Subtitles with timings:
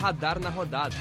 [0.00, 0.94] Radar na Rodada.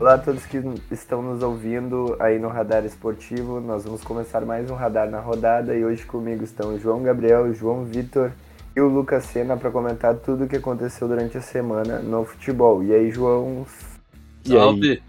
[0.00, 0.60] Olá a todos que
[0.90, 3.60] estão nos ouvindo aí no Radar Esportivo.
[3.60, 7.44] Nós vamos começar mais um Radar na Rodada e hoje comigo estão o João Gabriel,
[7.44, 8.32] o João Vitor
[8.74, 12.82] e o Lucas Sena para comentar tudo o que aconteceu durante a semana no futebol.
[12.82, 13.64] E aí, João?
[14.44, 14.90] E Salve!
[14.90, 15.02] Aí?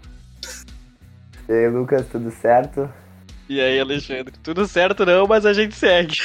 [1.48, 2.88] E aí, Lucas, tudo certo?
[3.46, 4.32] E aí, Alexandre?
[4.42, 6.16] Tudo certo não, mas a gente segue.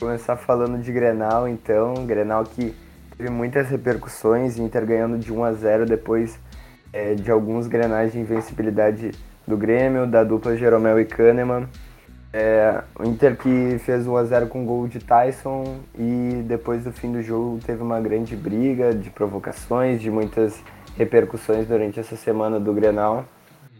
[0.00, 2.06] Começar falando de Grenal, então.
[2.06, 2.74] Grenal que
[3.16, 6.38] teve muitas repercussões, Inter ganhando de 1 a 0 depois
[6.94, 9.10] é, de alguns grenais de invencibilidade
[9.46, 11.68] do Grêmio, da dupla Jeromel e Kahneman.
[12.32, 17.22] É, o Inter que fez 1x0 com gol de Tyson e depois do fim do
[17.22, 20.60] jogo teve uma grande briga de provocações, de muitas
[20.96, 23.26] repercussões durante essa semana do Grenal.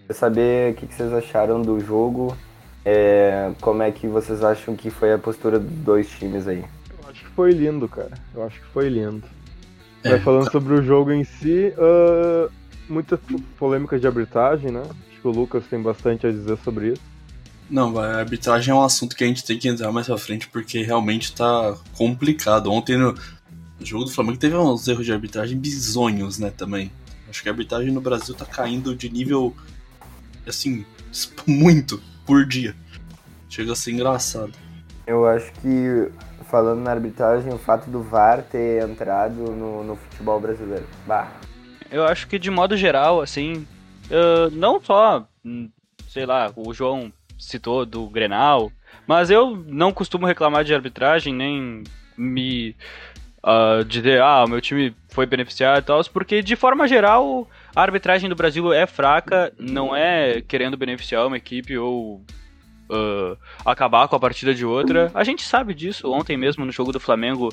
[0.07, 2.37] Quero saber o que vocês acharam do jogo,
[2.85, 6.65] é, como é que vocês acham que foi a postura dos dois times aí.
[7.03, 8.13] Eu acho que foi lindo, cara.
[8.35, 9.25] Eu acho que foi lindo.
[10.03, 10.19] É.
[10.19, 12.53] falando sobre o jogo em si, uh,
[12.87, 13.19] muita
[13.59, 14.83] polêmica de arbitragem, né?
[14.83, 17.03] Acho que o Lucas tem bastante a dizer sobre isso.
[17.71, 20.47] Não, a arbitragem é um assunto que a gente tem que entrar mais pra frente
[20.49, 22.71] porque realmente tá complicado.
[22.71, 23.15] Ontem no
[23.81, 26.93] jogo do Flamengo teve uns erros de arbitragem bizonhos, né, também.
[27.29, 29.57] Acho que a arbitragem no Brasil tá caindo de nível,
[30.47, 30.85] assim,
[31.47, 32.75] muito por dia.
[33.49, 34.53] Chega a ser engraçado.
[35.07, 36.11] Eu acho que,
[36.51, 40.87] falando na arbitragem, o fato do VAR ter entrado no, no futebol brasileiro.
[41.07, 41.31] Bah,
[41.95, 43.67] eu acho que de modo geral, assim,
[44.11, 45.71] uh, não só, hum,
[46.09, 48.73] sei lá, o João citou do Grenal,
[49.07, 51.85] mas eu não costumo reclamar de arbitragem, nem
[52.17, 52.75] me
[53.45, 58.29] uh, dizer, ah, meu time foi beneficiado e tal, porque de forma geral a arbitragem
[58.29, 62.23] do Brasil é fraca, não é querendo beneficiar uma equipe ou
[62.91, 65.11] uh, acabar com a partida de outra.
[65.15, 66.11] A gente sabe disso.
[66.11, 67.53] Ontem mesmo no jogo do Flamengo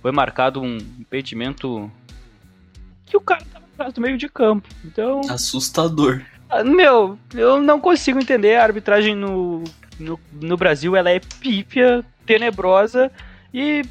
[0.00, 1.90] foi marcado um impedimento
[3.06, 3.44] que o cara
[3.74, 4.68] atrás do meio de campo.
[4.84, 5.20] Então.
[5.28, 6.22] Assustador.
[6.48, 8.56] Ah, meu, eu não consigo entender.
[8.56, 9.64] A arbitragem no,
[9.98, 13.10] no, no Brasil ela é pífia, tenebrosa
[13.52, 13.82] e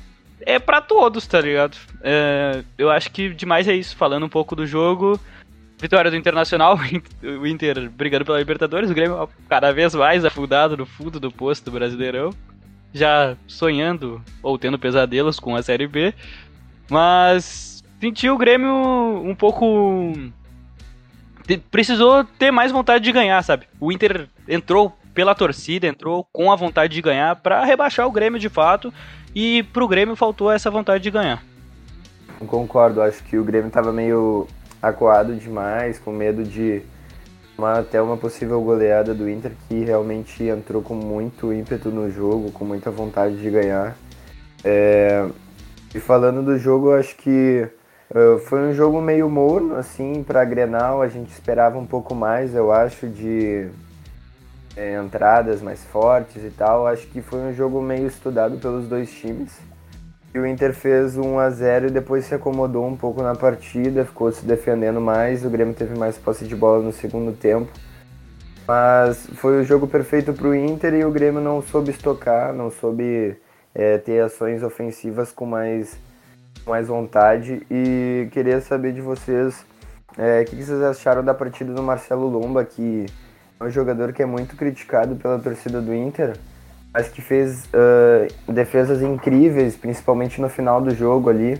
[0.41, 1.77] é para todos, tá ligado?
[2.01, 3.95] É, eu acho que demais é isso.
[3.95, 5.19] Falando um pouco do jogo.
[5.81, 6.77] Vitória do Internacional,
[7.41, 11.65] o Inter brigando pela Libertadores, o Grêmio cada vez mais afundado no fundo do posto
[11.65, 12.29] do Brasileirão,
[12.93, 16.13] já sonhando ou tendo pesadelos com a Série B.
[16.87, 18.71] Mas senti o Grêmio
[19.25, 20.13] um pouco.
[21.71, 23.65] Precisou ter mais vontade de ganhar, sabe?
[23.79, 28.39] O Inter entrou pela torcida, entrou com a vontade de ganhar para rebaixar o Grêmio
[28.39, 28.93] de fato.
[29.33, 31.43] E pro Grêmio faltou essa vontade de ganhar.
[32.45, 34.47] Concordo, acho que o Grêmio tava meio
[34.81, 36.81] acuado demais, com medo de
[37.77, 42.65] até uma possível goleada do Inter, que realmente entrou com muito ímpeto no jogo, com
[42.65, 43.95] muita vontade de ganhar.
[44.63, 45.27] É,
[45.93, 47.69] e falando do jogo, acho que
[48.13, 51.01] Uh, foi um jogo meio morno, assim, para Grenal.
[51.01, 53.69] A gente esperava um pouco mais, eu acho, de
[54.75, 56.85] é, entradas mais fortes e tal.
[56.85, 59.57] Acho que foi um jogo meio estudado pelos dois times.
[60.33, 64.05] E o Inter fez 1 a 0 e depois se acomodou um pouco na partida,
[64.05, 65.43] ficou se defendendo mais.
[65.43, 67.69] O Grêmio teve mais posse de bola no segundo tempo.
[68.67, 72.71] Mas foi o jogo perfeito para o Inter e o Grêmio não soube estocar, não
[72.71, 73.35] soube
[73.75, 75.97] é, ter ações ofensivas com mais
[76.65, 79.65] mais vontade e queria saber de vocês
[80.17, 83.05] é, o que vocês acharam da partida do Marcelo Lomba, que
[83.59, 86.37] é um jogador que é muito criticado pela torcida do Inter,
[86.93, 91.59] mas que fez uh, defesas incríveis, principalmente no final do jogo ali,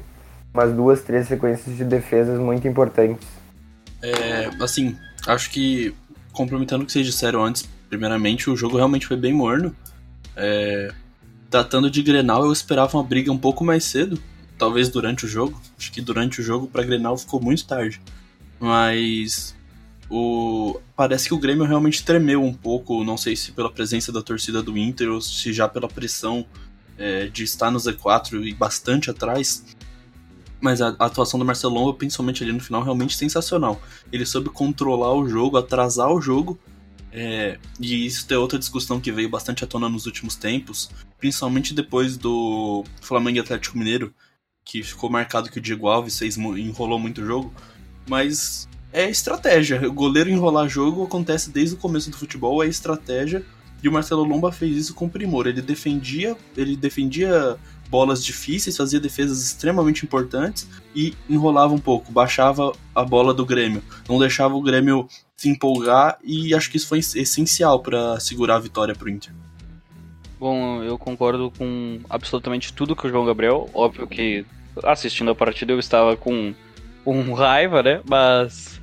[0.54, 3.28] umas duas, três sequências de defesas muito importantes.
[4.02, 4.98] É, assim,
[5.28, 5.94] acho que
[6.34, 9.76] complementando o que vocês disseram antes, primeiramente o jogo realmente foi bem morno.
[10.36, 10.92] É,
[11.50, 14.22] tratando de Grenal, eu esperava uma briga um pouco mais cedo,
[14.58, 15.60] talvez durante o jogo.
[15.78, 18.02] Acho que durante o jogo para Grenal ficou muito tarde.
[18.60, 19.56] Mas
[20.12, 24.22] o parece que o Grêmio realmente tremeu um pouco, não sei se pela presença da
[24.22, 26.46] torcida do Inter ou se já pela pressão
[26.98, 29.66] é, de estar no Z4 e bastante atrás.
[30.60, 33.82] Mas a, a atuação do Marcelo principalmente ali no final, realmente sensacional.
[34.12, 36.60] Ele soube controlar o jogo, atrasar o jogo
[37.12, 41.74] é, e isso é outra discussão que veio bastante à tona nos últimos tempos, principalmente
[41.74, 44.14] depois do Flamengo e Atlético Mineiro,
[44.64, 47.54] que ficou marcado que o Diego Alves fez, enrolou muito o jogo,
[48.08, 49.88] mas é estratégia.
[49.88, 53.44] O goleiro enrolar jogo acontece desde o começo do futebol, é estratégia.
[53.84, 55.48] E o Marcelo Lomba fez isso com primor.
[55.48, 57.58] Ele defendia, ele defendia
[57.90, 63.84] bolas difíceis, fazia defesas extremamente importantes e enrolava um pouco, baixava a bola do Grêmio,
[64.08, 68.60] não deixava o Grêmio se empolgar e acho que isso foi essencial para segurar a
[68.60, 69.34] vitória para o Inter.
[70.40, 73.70] Bom, eu concordo com absolutamente tudo que o João Gabriel.
[73.74, 74.46] Óbvio que
[74.84, 76.54] assistindo a partida eu estava com,
[77.04, 78.02] com raiva, né?
[78.10, 78.81] Mas,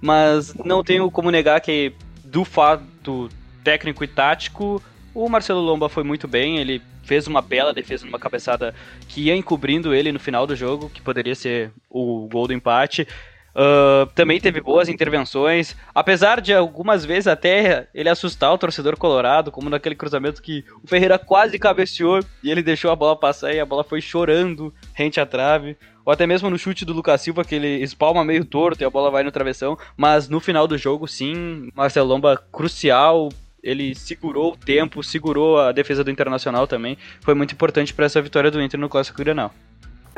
[0.00, 1.92] mas não tenho como negar que
[2.24, 3.28] do fato
[3.64, 4.82] técnico e tático,
[5.14, 6.58] o Marcelo Lomba foi muito bem.
[6.58, 8.74] Ele fez uma bela defesa numa cabeçada
[9.08, 13.08] que ia encobrindo ele no final do jogo, que poderia ser o gol do empate.
[13.54, 19.50] Uh, também teve boas intervenções, apesar de algumas vezes até ele assustar o torcedor colorado,
[19.50, 23.58] como naquele cruzamento que o Ferreira quase cabeceou e ele deixou a bola passar e
[23.58, 27.44] a bola foi chorando rente à trave, ou até mesmo no chute do Lucas Silva
[27.44, 30.78] que ele espalma meio torto e a bola vai no travessão, mas no final do
[30.78, 33.28] jogo sim, Marcelo Lomba crucial,
[33.62, 38.22] ele segurou o tempo, segurou a defesa do Internacional também, foi muito importante para essa
[38.22, 39.52] vitória do Inter no Clássico Grenal.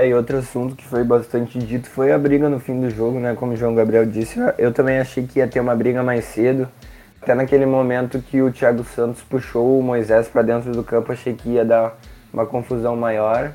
[0.01, 3.21] É, e outro assunto que foi bastante dito foi a briga no fim do jogo,
[3.21, 3.35] né?
[3.35, 6.67] Como o João Gabriel disse, eu também achei que ia ter uma briga mais cedo.
[7.21, 11.35] Até naquele momento que o Thiago Santos puxou o Moisés para dentro do campo, achei
[11.35, 11.99] que ia dar
[12.33, 13.53] uma confusão maior.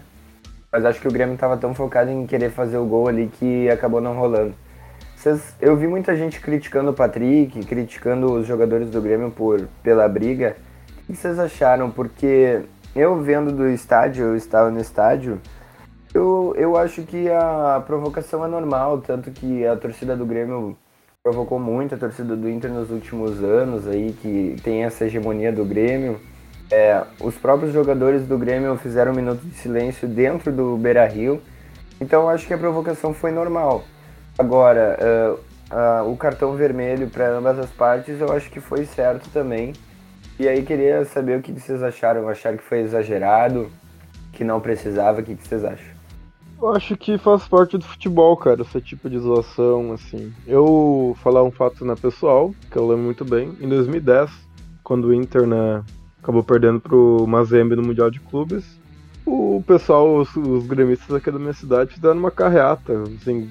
[0.72, 3.68] Mas acho que o Grêmio estava tão focado em querer fazer o gol ali que
[3.68, 4.54] acabou não rolando.
[5.16, 10.08] Vocês, eu vi muita gente criticando o Patrick, criticando os jogadores do Grêmio por, pela
[10.08, 10.56] briga.
[11.02, 11.90] O que vocês acharam?
[11.90, 12.62] Porque
[12.96, 15.42] eu vendo do estádio, eu estava no estádio,
[16.16, 20.78] eu, eu acho que a provocação é normal, tanto que a torcida do Grêmio
[21.22, 25.66] provocou muito a torcida do Inter nos últimos anos aí, que tem essa hegemonia do
[25.66, 26.22] Grêmio.
[26.72, 31.42] É, os próprios jogadores do Grêmio fizeram um minuto de silêncio dentro do Beira Rio,
[32.00, 33.84] então acho que a provocação foi normal.
[34.40, 39.30] Agora, uh, uh, o cartão vermelho para ambas as partes eu acho que foi certo
[39.32, 39.74] também.
[40.40, 42.28] E aí queria saber o que vocês acharam.
[42.28, 43.70] Acharam que foi exagerado,
[44.34, 45.95] que não precisava, o que vocês acham?
[46.62, 50.34] Eu acho que faz parte do futebol, cara, esse tipo de zoação, assim.
[50.48, 54.32] Eu falar um fato na pessoal, que eu lembro muito bem, em 2010,
[54.84, 55.84] quando o Inter, né,
[56.22, 58.80] acabou perdendo pro Mazembe no Mundial de Clubes,
[59.26, 63.50] o pessoal, os, os gremistas aqui da minha cidade fizeram uma carreata, assim,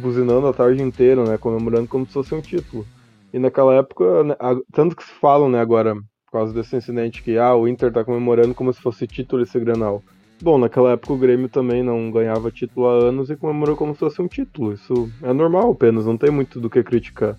[0.00, 2.86] buzinando a tarde inteira, né, comemorando como se fosse um título.
[3.32, 4.36] E naquela época, né,
[4.72, 8.04] tanto que se falam, né, agora, por causa desse incidente, que ah, o Inter tá
[8.04, 10.02] comemorando como se fosse título esse Granal.
[10.40, 14.00] Bom, naquela época o Grêmio também não ganhava título há anos e comemorou como se
[14.00, 14.72] fosse um título.
[14.72, 17.36] Isso é normal apenas, não tem muito do que criticar.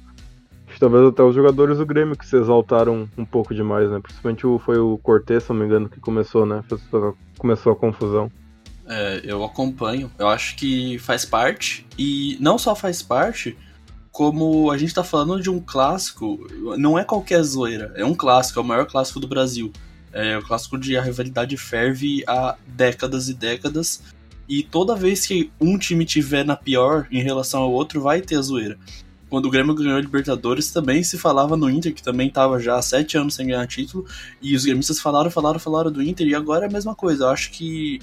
[0.79, 3.99] Talvez até os jogadores do Grêmio que se exaltaram um pouco demais, né?
[4.01, 6.63] Principalmente foi o Cortez, se não me engano, que começou, né?
[7.37, 8.31] Começou a confusão.
[8.87, 10.09] É, eu acompanho.
[10.17, 11.85] Eu acho que faz parte.
[11.97, 13.57] E não só faz parte,
[14.11, 16.47] como a gente tá falando de um clássico,
[16.77, 17.91] não é qualquer zoeira.
[17.95, 19.73] É um clássico, é o maior clássico do Brasil.
[20.11, 24.01] É o clássico de a rivalidade ferve há décadas e décadas.
[24.47, 28.35] E toda vez que um time tiver na pior em relação ao outro, vai ter
[28.35, 28.77] a zoeira.
[29.29, 32.77] Quando o Grêmio ganhou a Libertadores, também se falava no Inter, que também estava já
[32.77, 34.07] há sete anos sem ganhar título,
[34.41, 37.25] e os gremistas falaram, falaram, falaram do Inter, e agora é a mesma coisa.
[37.25, 37.99] Eu acho que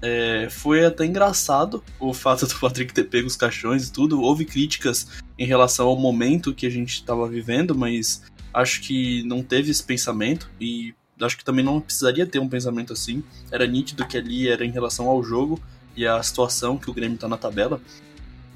[0.00, 4.20] é, foi até engraçado o fato do Patrick ter pego os caixões e tudo.
[4.20, 8.22] Houve críticas em relação ao momento que a gente estava vivendo, mas
[8.52, 12.92] acho que não teve esse pensamento, e acho que também não precisaria ter um pensamento
[12.92, 13.22] assim.
[13.50, 15.60] Era nítido que ali era em relação ao jogo
[15.96, 17.80] e à situação que o Grêmio tá na tabela.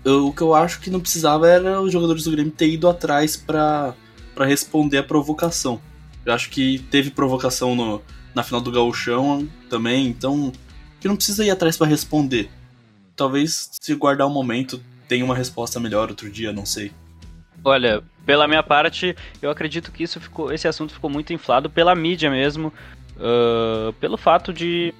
[0.05, 2.89] Eu, o que eu acho que não precisava era os jogadores do Grêmio ter ido
[2.89, 3.95] atrás para
[4.39, 5.81] responder a provocação.
[6.25, 8.03] Eu acho que teve provocação no,
[8.35, 10.53] na final do Gauchão também, então
[11.01, 12.51] que não precisa ir atrás para responder.
[13.15, 16.93] Talvez se guardar um momento tenha uma resposta melhor outro dia, não sei.
[17.65, 21.95] Olha, pela minha parte, eu acredito que isso ficou, esse assunto ficou muito inflado pela
[21.95, 22.73] mídia mesmo,
[23.17, 24.95] uh, pelo fato de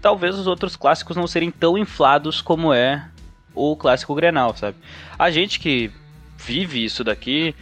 [0.00, 3.08] talvez os outros clássicos não serem tão inflados como é
[3.54, 4.76] o clássico Grenal, sabe?
[5.18, 5.90] A gente que
[6.36, 7.54] vive isso daqui,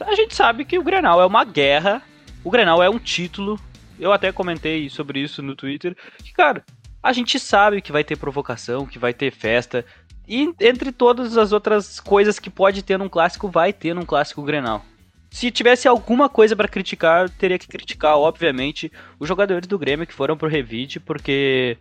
[0.00, 2.02] a gente sabe que o Grenal é uma guerra,
[2.42, 3.60] o Grenal é um título.
[3.98, 6.64] Eu até comentei sobre isso no Twitter, que cara,
[7.02, 9.84] a gente sabe que vai ter provocação, que vai ter festa,
[10.26, 14.42] e entre todas as outras coisas que pode ter num clássico, vai ter num clássico
[14.42, 14.84] Grenal.
[15.30, 20.12] Se tivesse alguma coisa para criticar, teria que criticar, obviamente, os jogadores do Grêmio que
[20.12, 21.78] foram pro Revide, porque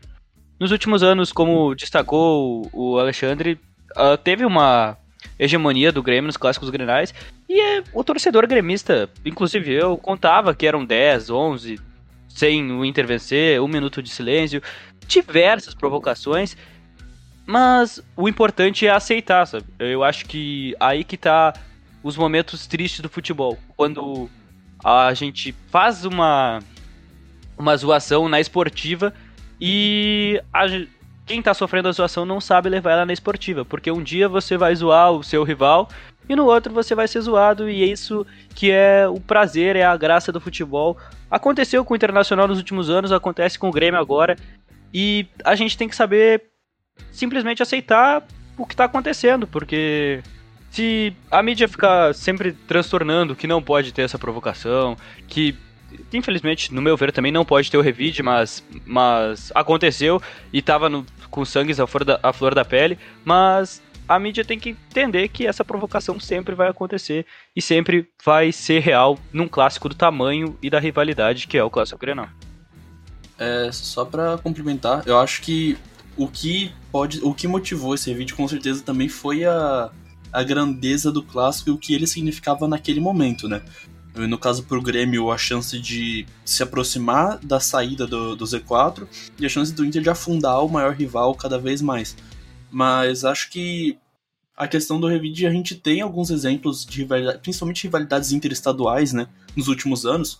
[0.60, 3.60] nos últimos anos, como destacou o Alexandre,
[3.92, 4.98] uh, teve uma
[5.38, 7.14] hegemonia do Grêmio nos clássicos grenais,
[7.50, 11.80] e é, o torcedor gremista, inclusive eu, contava que eram 10, 11,
[12.30, 14.62] sem o Inter vencer, um minuto de silêncio,
[15.06, 16.56] diversas provocações,
[17.46, 19.66] mas o importante é aceitar, sabe?
[19.80, 21.54] Eu acho que aí que tá
[22.04, 23.58] os momentos tristes do futebol.
[23.76, 24.30] Quando
[24.84, 26.60] a gente faz uma,
[27.58, 29.14] uma zoação na esportiva
[29.60, 30.66] e a,
[31.26, 34.58] quem tá sofrendo a zoação não sabe levar ela na esportiva, porque um dia você
[34.58, 35.90] vai zoar o seu rival
[36.28, 39.84] e no outro você vai ser zoado e é isso que é o prazer, é
[39.84, 40.98] a graça do futebol.
[41.30, 44.36] Aconteceu com o Internacional nos últimos anos, acontece com o Grêmio agora
[44.94, 46.50] e a gente tem que saber
[47.12, 48.24] simplesmente aceitar
[48.58, 50.22] o que tá acontecendo, porque
[50.70, 54.96] se a mídia ficar sempre transtornando que não pode ter essa provocação,
[55.28, 55.56] que
[56.14, 60.22] infelizmente, no meu ver, também não pode ter o revide, mas, mas aconteceu
[60.52, 60.90] e tava
[61.30, 65.28] com sangue à flor, da, à flor da pele, mas a mídia tem que entender
[65.30, 70.58] que essa provocação sempre vai acontecer e sempre vai ser real num clássico do tamanho
[70.62, 72.28] e da rivalidade que é o Clássico Grenal.
[73.40, 75.78] É, só para complementar, eu acho que
[76.22, 79.90] o que pode, o que motivou esse vídeo com certeza também foi a,
[80.32, 83.63] a grandeza do clássico e o que ele significava naquele momento, né?
[84.13, 89.08] No caso pro Grêmio, a chance de se aproximar da saída do, do Z4
[89.40, 92.16] e a chance do Inter de afundar o maior rival cada vez mais.
[92.70, 93.98] Mas acho que
[94.56, 99.28] a questão do Revide, a gente tem alguns exemplos de rivalidade, principalmente rivalidades interestaduais, né,
[99.56, 100.38] nos últimos anos.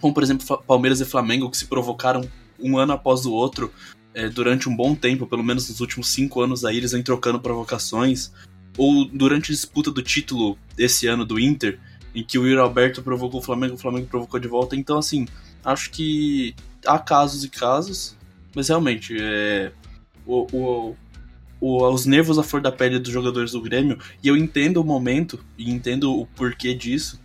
[0.00, 2.26] Como, por exemplo, Palmeiras e Flamengo, que se provocaram
[2.58, 3.72] um ano após o outro
[4.14, 7.40] é, durante um bom tempo, pelo menos nos últimos cinco anos aí, eles vêm trocando
[7.40, 8.32] provocações.
[8.78, 11.78] Ou durante a disputa do título esse ano do Inter,
[12.14, 14.76] em que o Yuri Alberto provocou o Flamengo, o Flamengo provocou de volta.
[14.76, 15.26] Então, assim,
[15.64, 16.54] acho que
[16.86, 18.16] há casos e casos,
[18.54, 19.72] mas realmente, é,
[20.24, 20.96] o, o,
[21.60, 24.84] o, os nervos à flor da pele dos jogadores do Grêmio, e eu entendo o
[24.84, 27.20] momento, e entendo o porquê disso,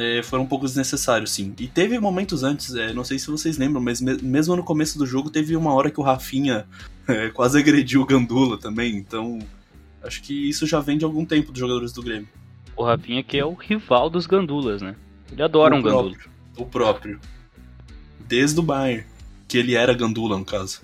[0.00, 1.54] é, foram um pouco desnecessários, sim.
[1.58, 4.98] E teve momentos antes, é, não sei se vocês lembram, mas me, mesmo no começo
[4.98, 6.66] do jogo teve uma hora que o Rafinha
[7.06, 9.38] é, quase agrediu o Gandula também, então
[10.02, 12.28] acho que isso já vem de algum tempo dos jogadores do Grêmio
[12.80, 14.96] o Rafinha que é o rival dos gandulas, né?
[15.30, 16.30] Ele adora o um próprio, gandula.
[16.56, 17.20] O próprio.
[18.20, 19.04] Desde o Bayern,
[19.46, 20.82] que ele era gandula, no caso.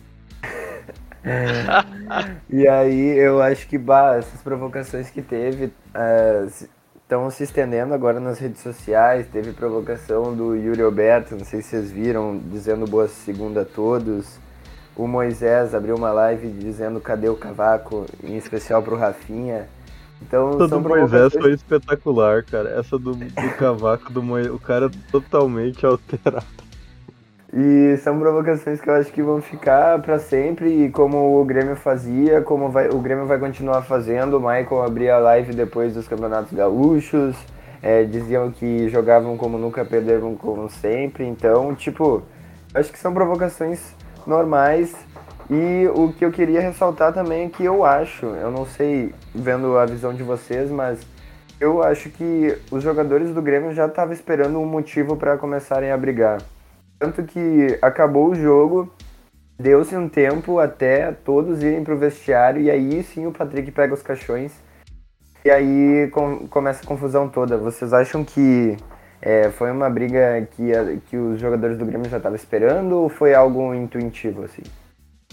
[2.50, 5.73] e aí eu acho que bah, essas provocações que teve
[7.06, 9.28] estão se estendendo agora nas redes sociais.
[9.28, 14.38] Teve provocação do Yuri Alberto, não sei se vocês viram, dizendo boa segunda a todos.
[14.96, 19.68] O Moisés abriu uma live dizendo cadê o cavaco, em especial pro Rafinha.
[20.20, 22.70] Então, Essa do Moisés foi espetacular, cara.
[22.70, 26.65] Essa do, do cavaco do Moisés, o cara totalmente alterado.
[27.58, 31.75] E são provocações que eu acho que vão ficar para sempre, e como o Grêmio
[31.75, 34.36] fazia, como vai, o Grêmio vai continuar fazendo.
[34.36, 37.34] O Michael abria a live depois dos campeonatos gaúchos,
[37.82, 41.25] é, diziam que jogavam como nunca, perderam como sempre.
[41.25, 42.22] Então, tipo,
[42.75, 43.94] acho que são provocações
[44.26, 44.94] normais
[45.48, 49.78] e o que eu queria ressaltar também é que eu acho, eu não sei, vendo
[49.78, 51.00] a visão de vocês, mas
[51.58, 55.96] eu acho que os jogadores do Grêmio já estavam esperando um motivo para começarem a
[55.96, 56.42] brigar.
[56.98, 58.92] Tanto que acabou o jogo,
[59.58, 64.02] deu-se um tempo até todos irem pro vestiário e aí sim o Patrick pega os
[64.02, 64.52] caixões
[65.44, 67.56] e aí com, começa a confusão toda.
[67.56, 68.76] Vocês acham que
[69.20, 70.72] é, foi uma briga que,
[71.08, 74.62] que os jogadores do Grêmio já estavam esperando ou foi algo intuitivo assim?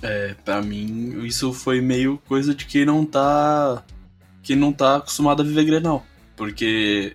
[0.02, 3.84] É, pra mim, isso foi meio coisa de quem não tá.
[4.42, 6.06] Quem não tá acostumado a viver Grenal.
[6.36, 7.14] Porque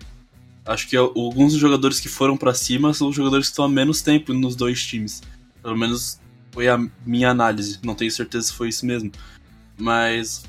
[0.69, 3.69] acho que alguns dos jogadores que foram para cima são os jogadores que estão há
[3.69, 5.21] menos tempo nos dois times.
[5.61, 6.19] Pelo menos
[6.51, 7.79] foi a minha análise.
[7.83, 9.11] Não tenho certeza se foi isso mesmo.
[9.77, 10.43] Mas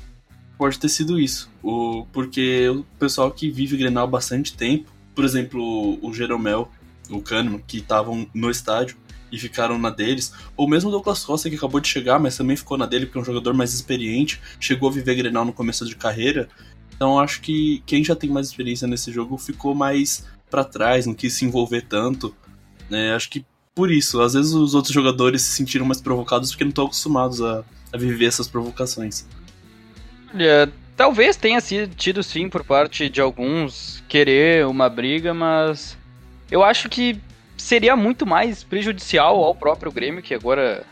[0.57, 1.49] pode ter sido isso.
[1.63, 6.71] O, porque o pessoal que vive Grenal bastante tempo, por exemplo, o Jeromel,
[7.09, 8.95] o Kahneman, que estavam no estádio,
[9.31, 10.33] e ficaram na deles.
[10.55, 13.17] Ou mesmo o Douglas Costa, que acabou de chegar, mas também ficou na dele, porque
[13.17, 16.49] é um jogador mais experiente, chegou a viver Grenal no começo de carreira.
[17.01, 21.15] Então acho que quem já tem mais experiência nesse jogo ficou mais para trás, não
[21.15, 22.35] quis se envolver tanto.
[22.91, 23.43] É, acho que
[23.73, 27.41] por isso, às vezes os outros jogadores se sentiram mais provocados porque não estão acostumados
[27.41, 29.25] a, a viver essas provocações.
[30.31, 35.97] Olha, talvez tenha sido tido sim por parte de alguns querer uma briga, mas
[36.51, 37.19] eu acho que
[37.57, 40.85] seria muito mais prejudicial ao próprio Grêmio, que agora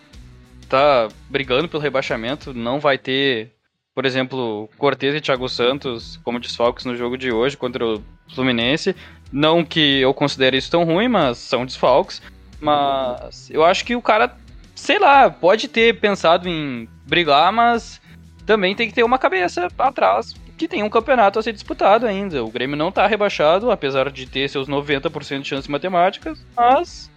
[0.67, 3.51] tá brigando pelo rebaixamento, não vai ter,
[3.99, 8.01] por exemplo, Cortez e Thiago Santos como desfalques no jogo de hoje contra o
[8.33, 8.95] Fluminense.
[9.29, 12.21] Não que eu considere isso tão ruim, mas são desfalques.
[12.61, 14.33] Mas eu acho que o cara,
[14.73, 17.99] sei lá, pode ter pensado em brigar, mas
[18.45, 22.41] também tem que ter uma cabeça atrás que tem um campeonato a ser disputado ainda.
[22.41, 27.11] O Grêmio não tá rebaixado, apesar de ter seus 90% de chances matemáticas, mas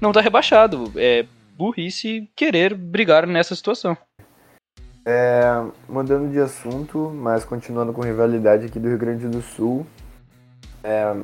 [0.00, 0.92] não tá rebaixado.
[0.96, 1.26] É
[1.56, 3.96] burrice querer brigar nessa situação.
[5.06, 9.86] É, mudando de assunto, mas continuando com rivalidade aqui do Rio Grande do Sul,
[10.82, 11.14] é,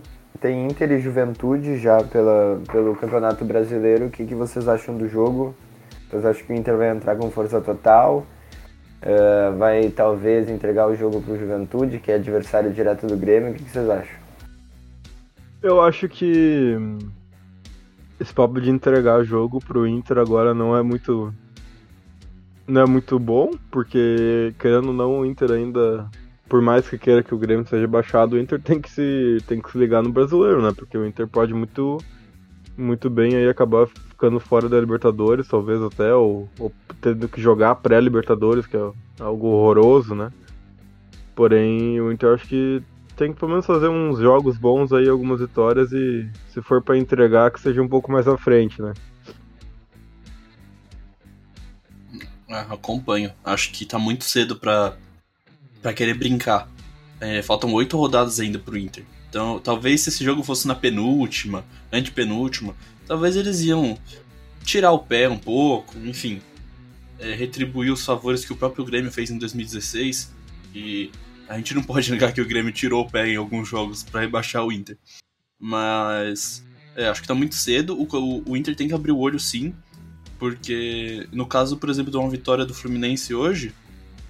[0.41, 4.07] tem Inter e Juventude já pela, pelo Campeonato Brasileiro.
[4.07, 5.55] O que, que vocês acham do jogo?
[6.09, 8.27] Vocês acham que o Inter vai entrar com força total?
[9.03, 13.53] Uh, vai talvez entregar o jogo para o Juventude, que é adversário direto do Grêmio.
[13.53, 14.19] O que, que vocês acham?
[15.63, 16.77] Eu acho que
[18.19, 21.33] esse papo de entregar jogo pro Inter agora não é muito
[22.71, 26.09] não é muito bom, porque querendo ou não, o Inter ainda,
[26.49, 29.61] por mais que queira que o Grêmio seja baixado, o Inter tem que se tem
[29.61, 30.73] que se ligar no brasileiro, né?
[30.75, 31.99] Porque o Inter pode muito
[32.79, 37.75] muito bem aí acabar ficando fora da Libertadores, talvez até, ou, ou tendo que jogar
[37.77, 40.31] pré-Libertadores, que é algo horroroso, né?
[41.35, 42.83] Porém, o Inter acho que
[43.17, 46.97] tem que pelo menos fazer uns jogos bons aí, algumas vitórias e se for para
[46.97, 48.95] entregar que seja um pouco mais à frente, né?
[52.51, 53.33] Ah, acompanho.
[53.45, 54.97] Acho que tá muito cedo pra,
[55.81, 56.69] pra querer brincar.
[57.21, 59.05] É, faltam oito rodadas ainda pro Inter.
[59.29, 62.75] Então, talvez se esse jogo fosse na penúltima, antepenúltima,
[63.07, 63.97] talvez eles iam
[64.65, 66.43] tirar o pé um pouco, enfim,
[67.21, 70.33] é, retribuir os favores que o próprio Grêmio fez em 2016.
[70.75, 71.11] E
[71.49, 74.23] a gente não pode negar que o Grêmio tirou o pé em alguns jogos para
[74.23, 74.99] rebaixar o Inter.
[75.59, 76.65] Mas
[76.97, 77.97] é, acho que tá muito cedo.
[77.97, 79.75] O, o, o, Inter tem que abrir o olho sim.
[80.41, 83.75] Porque no caso, por exemplo, de uma vitória do Fluminense hoje,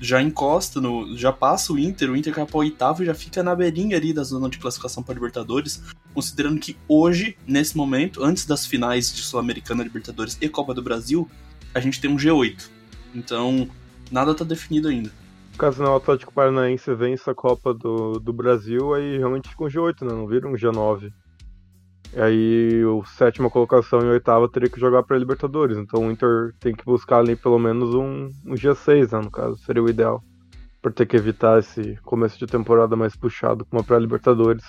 [0.01, 1.17] já encosta no.
[1.17, 4.13] já passa o Inter, o Inter cai pra oitavo e já fica na beirinha ali
[4.13, 5.81] da zona de classificação para Libertadores.
[6.13, 11.31] Considerando que hoje, nesse momento, antes das finais de Sul-Americana, Libertadores e Copa do Brasil,
[11.73, 12.69] a gente tem um G8.
[13.15, 13.69] Então,
[14.11, 15.13] nada tá definido ainda.
[15.57, 19.69] Caso não o Atlético Paranaense vença a Copa do, do Brasil, aí realmente fica um
[19.69, 20.13] G8, né?
[20.13, 21.13] Não vira um G9.
[22.17, 25.77] Aí o sétima colocação e oitava teria que jogar para Libertadores.
[25.77, 29.57] Então o Inter tem que buscar ali pelo menos um, um G6, né, no caso,
[29.59, 30.23] seria o ideal.
[30.83, 34.65] Por ter que evitar esse começo de temporada mais puxado como para Libertadores.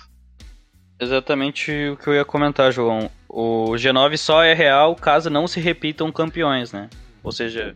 [1.00, 3.10] Exatamente o que eu ia comentar, João.
[3.28, 6.90] O G9 só é real caso não se repitam campeões, né?
[7.24, 7.76] Ou seja,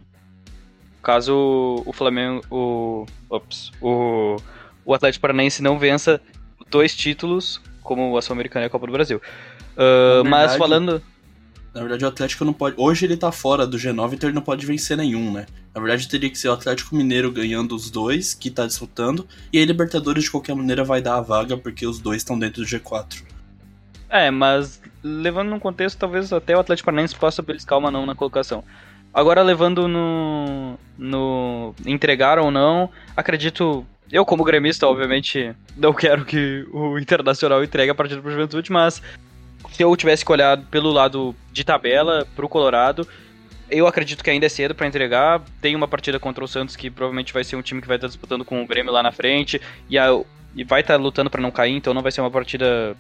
[1.01, 4.36] caso o Flamengo, o, ops, o,
[4.86, 6.22] o Atlético Paranaense não vença
[6.69, 9.22] dois títulos, como a Sul-Americana e a Copa do Brasil.
[9.75, 11.01] Uh, verdade, mas falando.
[11.73, 12.76] Na verdade, o Atlético não pode.
[12.78, 15.45] Hoje ele tá fora do G9, então ele não pode vencer nenhum, né?
[15.73, 19.60] Na verdade, teria que ser o Atlético Mineiro ganhando os dois, que tá disputando, e
[19.60, 22.67] aí Libertadores de qualquer maneira vai dar a vaga, porque os dois estão dentro do
[22.67, 23.23] G4.
[24.10, 28.15] É, mas levando num contexto, talvez até o Atlético Paranaense possa beliscar uma não na
[28.15, 28.63] colocação.
[29.13, 33.86] Agora, levando no, no entregar ou não, acredito.
[34.12, 39.02] Eu, como gremista, obviamente, não quero que o Internacional entregue a partida pro Juventude, mas
[39.71, 43.08] se eu tivesse que olhar pelo lado de tabela pro Colorado,
[43.69, 45.41] eu acredito que ainda é cedo para entregar.
[45.62, 48.08] Tem uma partida contra o Santos que provavelmente vai ser um time que vai estar
[48.08, 50.08] disputando com o Grêmio lá na frente e, a,
[50.56, 52.95] e vai estar lutando para não cair, então não vai ser uma partida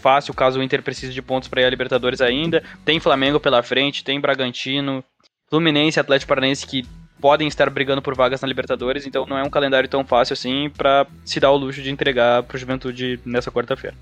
[0.00, 2.62] fácil caso o Inter precise de pontos para ir a Libertadores ainda.
[2.84, 5.04] Tem Flamengo pela frente, tem Bragantino,
[5.48, 6.84] Fluminense, Atlético Paranaense que
[7.20, 10.68] podem estar brigando por vagas na Libertadores, então não é um calendário tão fácil assim
[10.68, 13.96] para se dar o luxo de entregar pro Juventude nessa quarta-feira.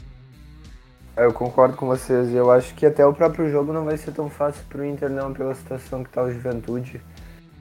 [1.21, 2.35] É, eu concordo com vocês.
[2.35, 5.11] Eu acho que até o próprio jogo não vai ser tão fácil para o Inter,
[5.11, 6.99] não, pela situação que está o Juventude.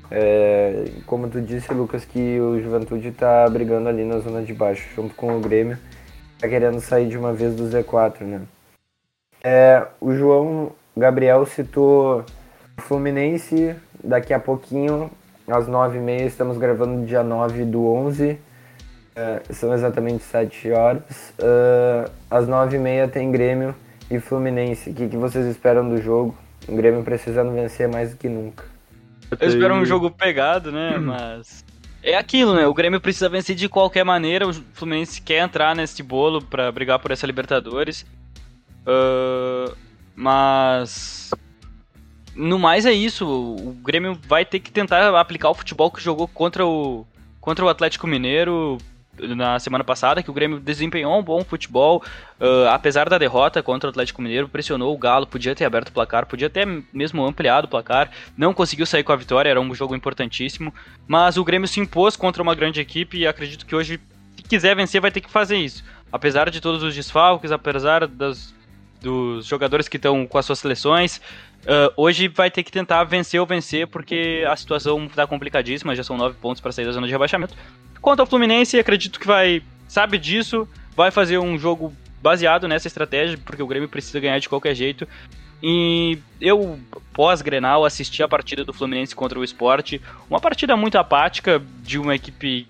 [0.10, 4.88] É, como tu disse, Lucas, que o Juventude está brigando ali na zona de baixo,
[4.96, 5.78] junto com o Grêmio.
[6.36, 8.42] Está querendo sair de uma vez do Z4, né?
[9.44, 12.24] É, o João Gabriel citou
[12.78, 13.76] o Fluminense.
[14.02, 15.12] Daqui a pouquinho,
[15.46, 18.40] às 9h30, estamos gravando dia 9 do 11
[19.20, 21.34] Uh, são exatamente 7 horas.
[21.38, 23.76] Uh, às 9h30 tem Grêmio
[24.10, 24.92] e Fluminense.
[24.92, 26.38] O que, que vocês esperam do jogo?
[26.66, 28.64] O Grêmio precisando vencer mais do que nunca.
[29.38, 30.98] Eu espero um jogo pegado, né?
[31.02, 31.66] Mas.
[32.02, 32.66] É aquilo, né?
[32.66, 34.48] O Grêmio precisa vencer de qualquer maneira.
[34.48, 38.06] O Fluminense quer entrar nesse bolo para brigar por essa Libertadores.
[38.88, 39.76] Uh,
[40.16, 41.32] mas.
[42.34, 43.28] No mais é isso.
[43.28, 47.06] O Grêmio vai ter que tentar aplicar o futebol que jogou contra o,
[47.42, 48.78] contra o Atlético Mineiro
[49.20, 52.04] na semana passada, que o Grêmio desempenhou um bom futebol,
[52.40, 55.92] uh, apesar da derrota contra o Atlético Mineiro, pressionou o Galo, podia ter aberto o
[55.92, 59.74] placar, podia até mesmo ampliado o placar, não conseguiu sair com a vitória, era um
[59.76, 60.74] jogo importantíssimo,
[61.08, 64.00] mas o Grêmio se impôs contra uma grande equipe e acredito que hoje,
[64.36, 65.84] se quiser vencer, vai ter que fazer isso.
[66.12, 68.54] Apesar de todos os desfalques, apesar das,
[69.02, 71.22] dos jogadores que estão com as suas seleções,
[71.64, 76.04] Uh, hoje vai ter que tentar vencer ou vencer, porque a situação está complicadíssima, já
[76.04, 77.54] são nove pontos para sair da zona de rebaixamento.
[78.02, 83.38] Quanto ao Fluminense, acredito que vai, sabe disso, vai fazer um jogo baseado nessa estratégia,
[83.46, 85.08] porque o Grêmio precisa ganhar de qualquer jeito.
[85.62, 86.80] E eu,
[87.14, 90.00] pós-Grenal, assisti a partida do Fluminense contra o Sport.
[90.30, 92.68] Uma partida muito apática de uma equipe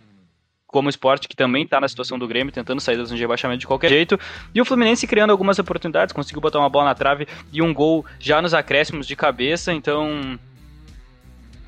[0.65, 3.61] como o Sport, que também está na situação do Grêmio, tentando sair da de rebaixamento
[3.61, 4.19] de qualquer jeito.
[4.53, 8.05] E o Fluminense criando algumas oportunidades, conseguiu botar uma bola na trave e um gol
[8.19, 9.73] já nos acréscimos de cabeça.
[9.73, 10.39] Então,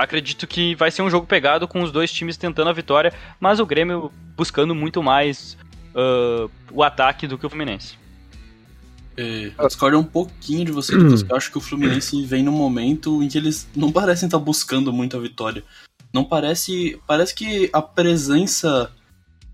[0.01, 3.59] acredito que vai ser um jogo pegado com os dois times tentando a vitória, mas
[3.59, 5.57] o Grêmio buscando muito mais
[5.93, 7.99] uh, o ataque do que o Fluminense.
[9.15, 10.95] É, eu discordo um pouquinho de você.
[10.95, 14.91] Eu acho que o Fluminense vem num momento em que eles não parecem estar buscando
[14.91, 15.63] muito a vitória.
[16.13, 16.99] Não parece.
[17.05, 18.91] Parece que a presença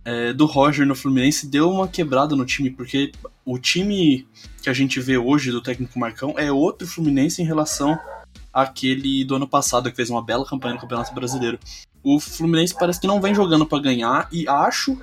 [0.06, 3.12] é, do Roger no Fluminense deu uma quebrada no time, porque
[3.44, 4.28] o time
[4.62, 8.00] que a gente vê hoje do técnico Marcão é outro Fluminense em relação
[8.62, 11.60] àquele do ano passado, que fez uma bela campanha no Campeonato Brasileiro.
[12.04, 14.98] O Fluminense parece que não vem jogando para ganhar e acho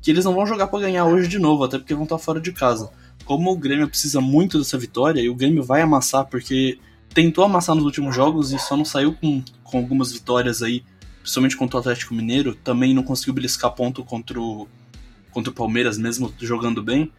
[0.00, 2.40] que eles não vão jogar para ganhar hoje de novo, até porque vão estar fora
[2.40, 2.90] de casa
[3.28, 6.78] como o Grêmio precisa muito dessa vitória, e o Grêmio vai amassar porque
[7.12, 10.82] tentou amassar nos últimos jogos e só não saiu com, com algumas vitórias aí,
[11.20, 14.66] principalmente contra o Atlético Mineiro, também não conseguiu beliscar ponto contra o,
[15.30, 17.12] contra o Palmeiras, mesmo jogando bem.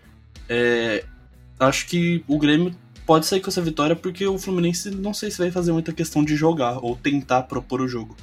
[0.50, 1.06] É,
[1.60, 2.76] acho que o Grêmio
[3.10, 6.24] pode sair com essa vitória porque o Fluminense não sei se vai fazer muita questão
[6.24, 8.16] de jogar ou tentar propor o jogo.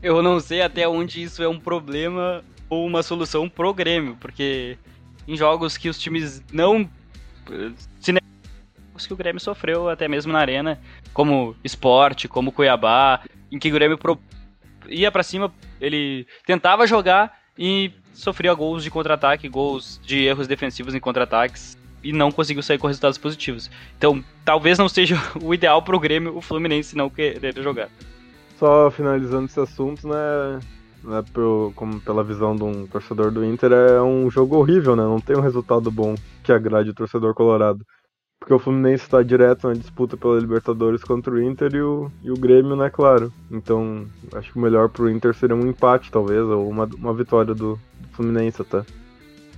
[0.00, 4.78] Eu não sei até onde isso é um problema ou uma solução pro Grêmio, porque
[5.26, 6.88] em jogos que os times não
[9.08, 10.80] que o Grêmio sofreu até mesmo na arena,
[11.12, 14.16] como esporte, como Cuiabá, em que o Grêmio pro...
[14.88, 20.94] ia para cima, ele tentava jogar e sofria gols de contra-ataque, gols de erros defensivos
[20.94, 23.70] em contra-ataques e não conseguiu sair com resultados positivos.
[23.96, 27.88] Então, talvez não seja o ideal pro Grêmio o Fluminense não querer jogar.
[28.58, 30.60] Só finalizando esse assunto, né?
[31.04, 31.24] né
[31.74, 35.02] como pela visão de um torcedor do Inter, é um jogo horrível, né?
[35.02, 37.84] Não tem um resultado bom que agrade o torcedor colorado.
[38.38, 42.30] Porque o Fluminense está direto na disputa pela Libertadores contra o Inter e o, e
[42.32, 43.32] o Grêmio, né, claro.
[43.48, 47.54] Então, acho que o melhor pro Inter seria um empate, talvez, ou uma, uma vitória
[47.54, 48.84] do, do Fluminense até.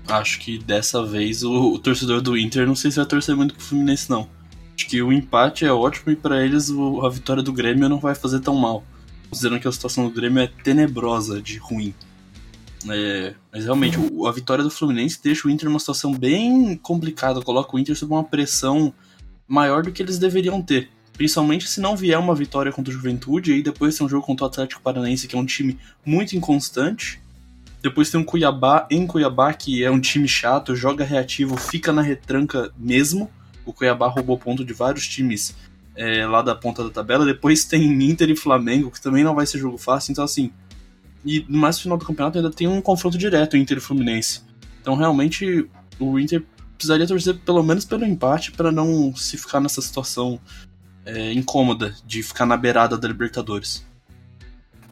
[0.08, 3.54] Acho que dessa vez o, o, torcedor do Inter não sei se vai torcer muito
[3.54, 4.28] pro Fluminense, não.
[4.76, 7.98] Acho que o empate é ótimo e para eles o, a vitória do Grêmio não
[7.98, 8.84] vai fazer tão mal.
[9.30, 11.94] Considerando que a situação do Grêmio é tenebrosa de ruim.
[12.88, 17.40] É, mas realmente, o, a vitória do Fluminense deixa o Inter numa situação bem complicada,
[17.40, 18.92] coloca o Inter sob uma pressão
[19.48, 20.90] maior do que eles deveriam ter.
[21.14, 24.44] Principalmente se não vier uma vitória contra o Juventude, e depois tem um jogo contra
[24.44, 27.22] o Atlético Paranaense, que é um time muito inconstante.
[27.84, 32.00] Depois tem um Cuiabá em Cuiabá, que é um time chato, joga reativo, fica na
[32.00, 33.30] retranca mesmo.
[33.64, 35.54] O Cuiabá roubou ponto de vários times
[35.94, 37.26] é, lá da ponta da tabela.
[37.26, 40.12] Depois tem Inter e Flamengo, que também não vai ser jogo fácil.
[40.12, 40.50] Então, assim,
[41.24, 44.40] e no mais final do campeonato ainda tem um confronto direto Inter e Fluminense.
[44.80, 45.68] Então realmente
[45.98, 46.42] o Inter
[46.76, 50.40] precisaria torcer pelo menos pelo empate para não se ficar nessa situação
[51.04, 53.86] é, incômoda de ficar na beirada da Libertadores.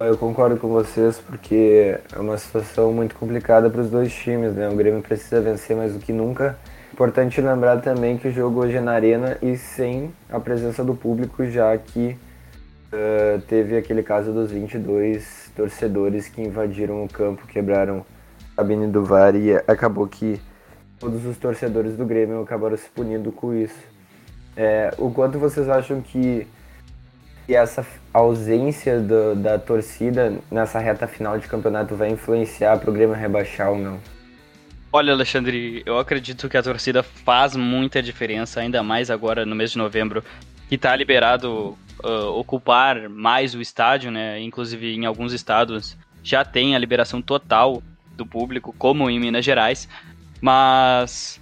[0.00, 4.68] Eu concordo com vocês porque é uma situação muito complicada para os dois times, né?
[4.68, 6.58] O Grêmio precisa vencer mais do que nunca.
[6.92, 10.94] Importante lembrar também que o jogo hoje é na arena e sem a presença do
[10.94, 12.18] público, já que
[12.92, 18.04] uh, teve aquele caso dos 22 torcedores que invadiram o campo, quebraram
[18.52, 20.40] a cabine do VAR e acabou que
[20.98, 23.80] todos os torcedores do Grêmio acabaram se punindo com isso.
[24.56, 26.46] É, o quanto vocês acham que,
[27.46, 32.92] que essa ausência do, da torcida nessa reta final de campeonato vai influenciar para o
[32.92, 34.00] Grêmio rebaixar ou não?
[34.92, 39.72] Olha, Alexandre, eu acredito que a torcida faz muita diferença, ainda mais agora no mês
[39.72, 40.22] de novembro,
[40.68, 44.38] que está liberado uh, ocupar mais o estádio, né?
[44.40, 47.82] Inclusive em alguns estados já tem a liberação total
[48.16, 49.88] do público, como em Minas Gerais.
[50.40, 51.40] Mas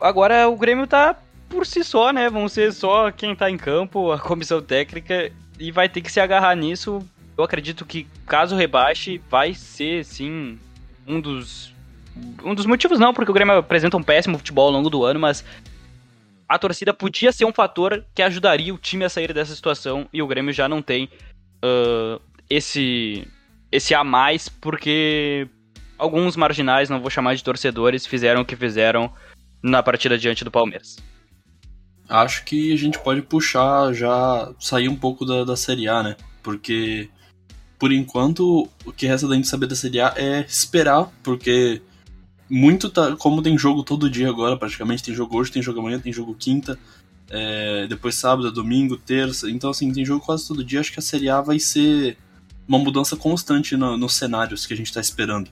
[0.00, 1.16] agora o Grêmio tá
[1.48, 2.28] por si só, né?
[2.28, 6.20] Vão ser só quem tá em campo, a comissão técnica, e vai ter que se
[6.20, 7.06] agarrar nisso.
[7.36, 10.58] Eu acredito que caso rebaixe, vai ser sim
[11.06, 11.72] um dos.
[12.42, 15.20] Um dos motivos não, porque o Grêmio apresenta um péssimo futebol ao longo do ano,
[15.20, 15.44] mas
[16.48, 20.20] a torcida podia ser um fator que ajudaria o time a sair dessa situação e
[20.20, 21.08] o Grêmio já não tem
[21.64, 23.28] uh, esse
[23.70, 25.46] esse a mais porque
[25.98, 29.12] alguns marginais, não vou chamar de torcedores, fizeram o que fizeram
[29.62, 30.96] na partida diante do Palmeiras.
[32.08, 36.16] Acho que a gente pode puxar já sair um pouco da, da Série A, né?
[36.42, 37.10] Porque
[37.78, 41.80] por enquanto o que resta da gente saber da Série A é esperar, porque
[42.50, 45.98] muito tá, como tem jogo todo dia agora, praticamente tem jogo hoje, tem jogo amanhã,
[45.98, 46.78] tem jogo quinta,
[47.30, 51.02] é, depois sábado, domingo, terça, então assim, tem jogo quase todo dia, acho que a
[51.02, 52.16] Série A vai ser
[52.66, 55.50] uma mudança constante no, nos cenários que a gente está esperando.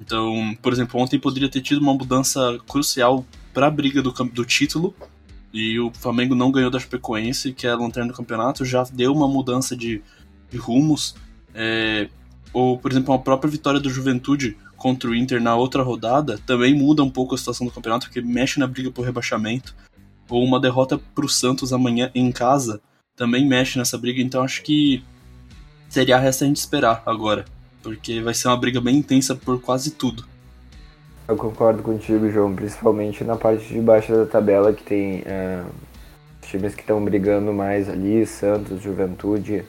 [0.00, 4.44] Então, por exemplo, ontem poderia ter tido uma mudança crucial para a briga do, do
[4.44, 4.94] título,
[5.54, 9.12] e o Flamengo não ganhou da Chapecoense, que é a lanterna do campeonato, já deu
[9.12, 10.02] uma mudança de,
[10.50, 11.14] de rumos.
[11.54, 12.08] É,
[12.52, 16.74] ou, por exemplo, a própria vitória do Juventude contra o Inter na outra rodada também
[16.74, 19.76] muda um pouco a situação do campeonato, porque mexe na briga por rebaixamento.
[20.28, 22.82] Ou uma derrota para o Santos amanhã em casa
[23.14, 24.20] também mexe nessa briga.
[24.20, 25.04] Então acho que
[25.88, 27.44] Série A resta a gente esperar agora,
[27.80, 30.26] porque vai ser uma briga bem intensa por quase tudo.
[31.26, 35.64] Eu concordo contigo, João, principalmente na parte de baixo da tabela, que tem uh,
[36.42, 39.64] times que estão brigando mais ali, Santos, Juventude,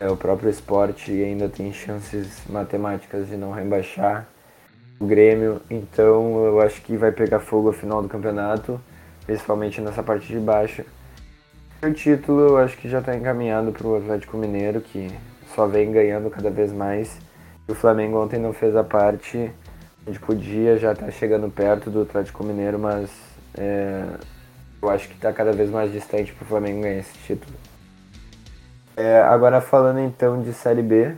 [0.00, 4.26] é, o próprio esporte ainda tem chances matemáticas de não rebaixar
[4.98, 8.80] o Grêmio, então eu acho que vai pegar fogo ao final do campeonato,
[9.24, 10.84] principalmente nessa parte de baixo.
[11.80, 15.08] O título eu acho que já está encaminhado para o Atlético Mineiro, que
[15.54, 17.16] só vem ganhando cada vez mais.
[17.68, 19.52] E o Flamengo ontem não fez a parte
[20.06, 23.10] a gente podia já estar tá chegando perto do Atlético Mineiro, mas
[23.54, 24.04] é,
[24.80, 27.54] eu acho que está cada vez mais distante para o Flamengo ganhar esse título.
[28.96, 31.14] É, agora falando então de Série B,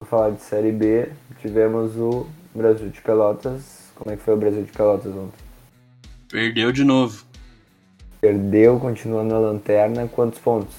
[0.00, 1.08] vou falar de Série B,
[1.40, 3.90] tivemos o Brasil de Pelotas.
[3.94, 5.38] Como é que foi o Brasil de Pelotas ontem?
[6.30, 7.24] Perdeu de novo.
[8.20, 10.08] Perdeu, continuando na lanterna.
[10.08, 10.74] Quantos pontos?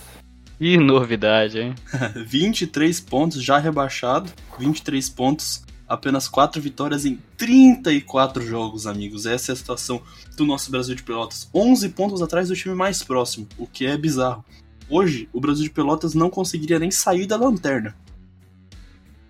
[0.60, 1.76] Ih, novidade, hein?
[2.26, 4.32] 23 pontos já rebaixado.
[4.58, 5.64] 23 pontos
[5.94, 9.26] apenas 4 vitórias em 34 jogos, amigos.
[9.28, 10.02] Essa é a situação
[10.36, 11.48] do nosso Brasil de Pelotas.
[11.54, 14.44] 11 pontos atrás do time mais próximo, o que é bizarro.
[14.90, 17.96] Hoje, o Brasil de Pelotas não conseguiria nem sair da lanterna.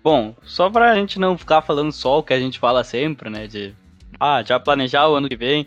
[0.02, 3.46] Bom, só pra gente não ficar falando só o que a gente fala sempre, né?
[3.46, 3.74] De
[4.18, 5.66] ah, já planejar o ano que vem.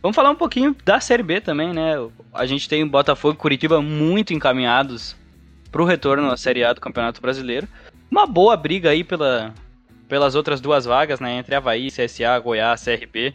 [0.00, 1.94] Vamos falar um pouquinho da Série B também, né?
[2.32, 5.16] A gente tem Botafogo e Curitiba muito encaminhados
[5.72, 7.68] pro retorno à Série A do Campeonato Brasileiro.
[8.10, 9.52] Uma boa briga aí pela,
[10.08, 13.34] pelas outras duas vagas, né, entre Havaí, CSA, Goiás, CRB,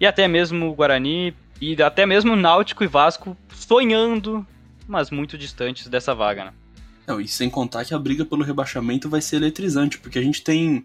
[0.00, 4.46] e até mesmo o Guarani, e até mesmo Náutico e Vasco sonhando,
[4.86, 6.52] mas muito distantes dessa vaga, né.
[7.06, 10.42] Não, e sem contar que a briga pelo rebaixamento vai ser eletrizante, porque a gente
[10.42, 10.84] tem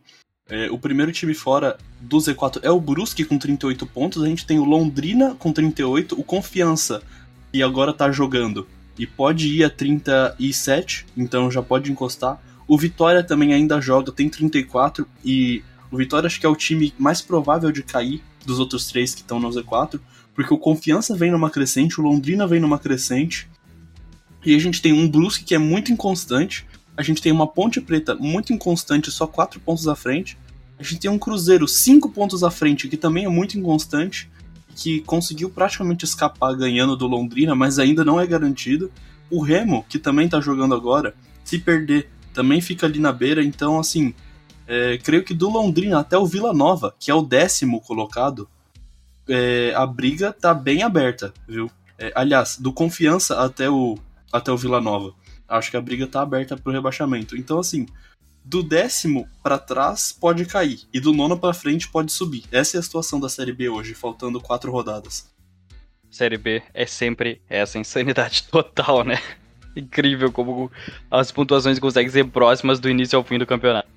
[0.50, 4.46] é, o primeiro time fora do Z4 é o Brusque com 38 pontos, a gente
[4.46, 7.02] tem o Londrina com 38, o Confiança,
[7.52, 8.68] que agora tá jogando,
[8.98, 12.42] e pode ir a 37, então já pode encostar.
[12.68, 16.94] O Vitória também ainda joga, tem 34 e o Vitória acho que é o time
[16.98, 20.00] mais provável de cair dos outros três que estão no Z4,
[20.34, 23.48] porque o Confiança vem numa crescente, o Londrina vem numa crescente,
[24.46, 26.66] e a gente tem um Brusque que é muito inconstante,
[26.98, 30.38] a gente tem uma Ponte Preta muito inconstante, só 4 pontos à frente,
[30.78, 34.30] a gente tem um Cruzeiro 5 pontos à frente, que também é muito inconstante,
[34.76, 38.92] que conseguiu praticamente escapar ganhando do Londrina, mas ainda não é garantido.
[39.30, 43.80] O Remo, que também tá jogando agora, se perder também fica ali na beira, então
[43.80, 44.14] assim,
[44.68, 48.50] é, creio que do Londrina até o Vila Nova, que é o décimo colocado,
[49.28, 51.70] é, a briga tá bem aberta, viu?
[51.98, 53.98] É, aliás, do Confiança até o,
[54.32, 55.14] até o Vila Nova.
[55.48, 57.38] Acho que a briga tá aberta pro rebaixamento.
[57.38, 57.86] Então, assim,
[58.44, 62.44] do décimo para trás pode cair, e do nono para frente pode subir.
[62.52, 65.32] Essa é a situação da Série B hoje, faltando quatro rodadas.
[66.10, 69.20] Série B é sempre essa insanidade total, né?
[69.76, 70.72] Incrível como
[71.10, 73.88] as pontuações conseguem ser próximas do início ao fim do campeonato.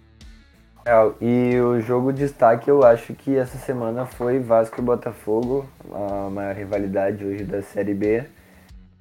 [0.85, 5.69] É, e o jogo de destaque eu acho que essa semana foi Vasco e Botafogo,
[5.93, 8.25] a maior rivalidade hoje da Série B.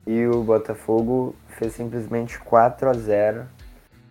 [0.08, 3.46] E o Botafogo fez simplesmente 4 a 0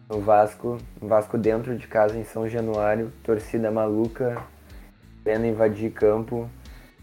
[0.09, 4.40] no Vasco, Vasco dentro de casa em São Januário, torcida maluca,
[5.24, 6.48] querendo invadir campo.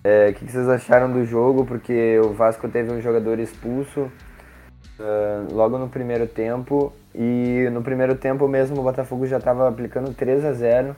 [0.03, 1.65] É, o que vocês acharam do jogo?
[1.65, 4.11] Porque o Vasco teve um jogador expulso,
[5.01, 6.93] uh, logo no primeiro tempo.
[7.13, 10.95] E no primeiro tempo mesmo o Botafogo já estava aplicando 3 a 0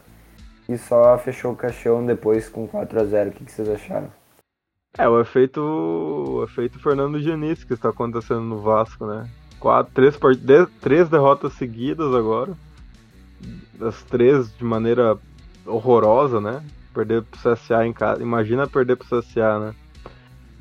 [0.70, 4.12] e só fechou o caixão depois com 4 a 0 O que, que vocês acharam?
[4.96, 9.28] É, o efeito, o efeito Fernando Diniz que está acontecendo no Vasco, né?
[9.60, 12.54] Quatro, três, de, três derrotas seguidas agora.
[13.82, 15.18] As três de maneira
[15.66, 16.63] horrorosa, né?
[16.94, 18.22] Perder pro CSA em casa.
[18.22, 19.76] Imagina perder pro CSA, né?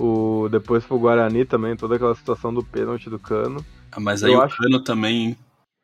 [0.03, 3.65] O, depois foi o Guarani também, toda aquela situação do pênalti do Cano.
[3.93, 5.37] Ah, mas aí eu o acho, Cano também.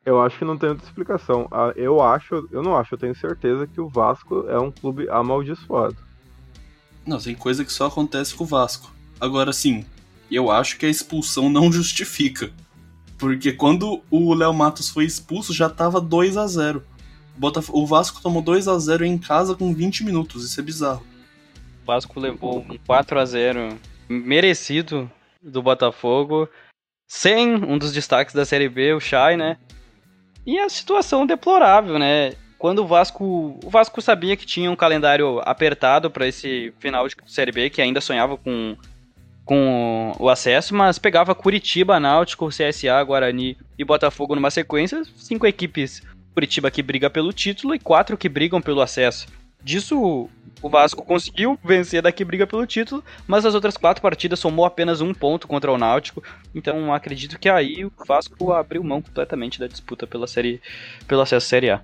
[0.05, 1.47] Eu acho que não tem outra explicação.
[1.49, 5.09] Ah, eu acho, eu não acho, eu tenho certeza que o Vasco é um clube
[5.09, 5.95] amaldiçoado.
[7.07, 8.91] Não, tem coisa que só acontece com o Vasco.
[9.21, 9.85] Agora sim,
[10.29, 12.51] eu acho que a expulsão não justifica.
[13.17, 16.83] Porque quando o Léo Matos foi expulso, já tava 2 a 0
[17.69, 21.05] O Vasco tomou 2 a 0 em casa com 20 minutos, isso é bizarro.
[21.83, 23.79] O Vasco levou um 4 a 0
[24.09, 25.09] merecido
[25.41, 26.49] do Botafogo,
[27.07, 29.57] sem um dos destaques da Série B, o Chay, né?
[30.45, 32.33] E a situação deplorável, né?
[32.57, 37.15] Quando o Vasco, o Vasco sabia que tinha um calendário apertado para esse final de
[37.25, 38.75] Série B, que ainda sonhava com,
[39.45, 46.01] com o acesso, mas pegava Curitiba, Náutico, CSA, Guarani e Botafogo numa sequência, cinco equipes
[46.33, 49.27] Curitiba que briga pelo título e quatro que brigam pelo acesso.
[49.61, 50.29] Disso
[50.61, 55.01] o Vasco conseguiu vencer daqui briga pelo título, mas as outras quatro partidas somou apenas
[55.01, 56.23] um ponto contra o Náutico.
[56.53, 60.61] Então acredito que aí o Vasco abriu mão completamente da disputa pela série,
[61.07, 61.81] pelo acesso à Série A.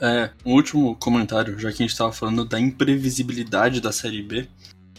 [0.00, 4.48] É, um último comentário, já que a gente estava falando da imprevisibilidade da Série B.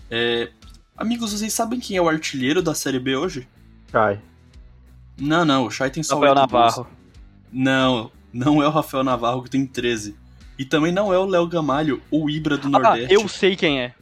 [0.10, 0.50] É,
[0.96, 3.48] amigos, vocês sabem quem é o artilheiro da Série B hoje?
[3.92, 4.22] Cai.
[5.20, 6.52] Não, não, o Chay tem só Rafael 8 gols.
[6.52, 6.88] Navarro.
[7.52, 10.16] Não, não é o Rafael Navarro que tem 13.
[10.58, 13.14] E também não é o Léo Gamalho, o Ibra do Ah, Nordeste.
[13.14, 13.94] eu sei quem é.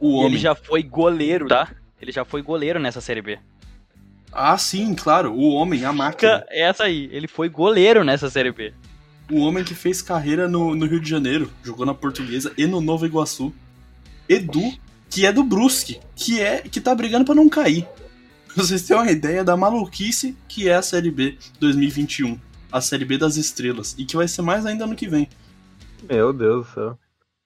[0.00, 0.26] O E homem.
[0.32, 1.70] Ele já foi goleiro, tá?
[2.00, 3.38] Ele já foi goleiro nessa Série B.
[4.32, 6.44] Ah, sim, claro, o homem, a máquina.
[6.48, 8.72] Essa aí, ele foi goleiro nessa Série B.
[9.30, 12.80] O homem que fez carreira no, no Rio de Janeiro, jogou na Portuguesa e no
[12.80, 13.52] Novo Iguaçu.
[14.28, 14.72] Edu,
[15.10, 17.86] que é do Brusque, que é que tá brigando pra não cair.
[18.46, 22.38] Pra Vocês têm uma ideia da maluquice que é a Série B 2021.
[22.70, 23.94] A Série B das estrelas.
[23.98, 25.28] E que vai ser mais ainda ano que vem.
[26.08, 26.98] Meu Deus do céu.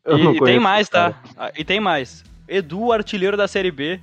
[0.04, 1.12] Eu E, não e tem mais, cara.
[1.12, 1.22] tá?
[1.36, 2.24] Ah, E tem mais.
[2.48, 4.00] Edu, artilheiro da Série B,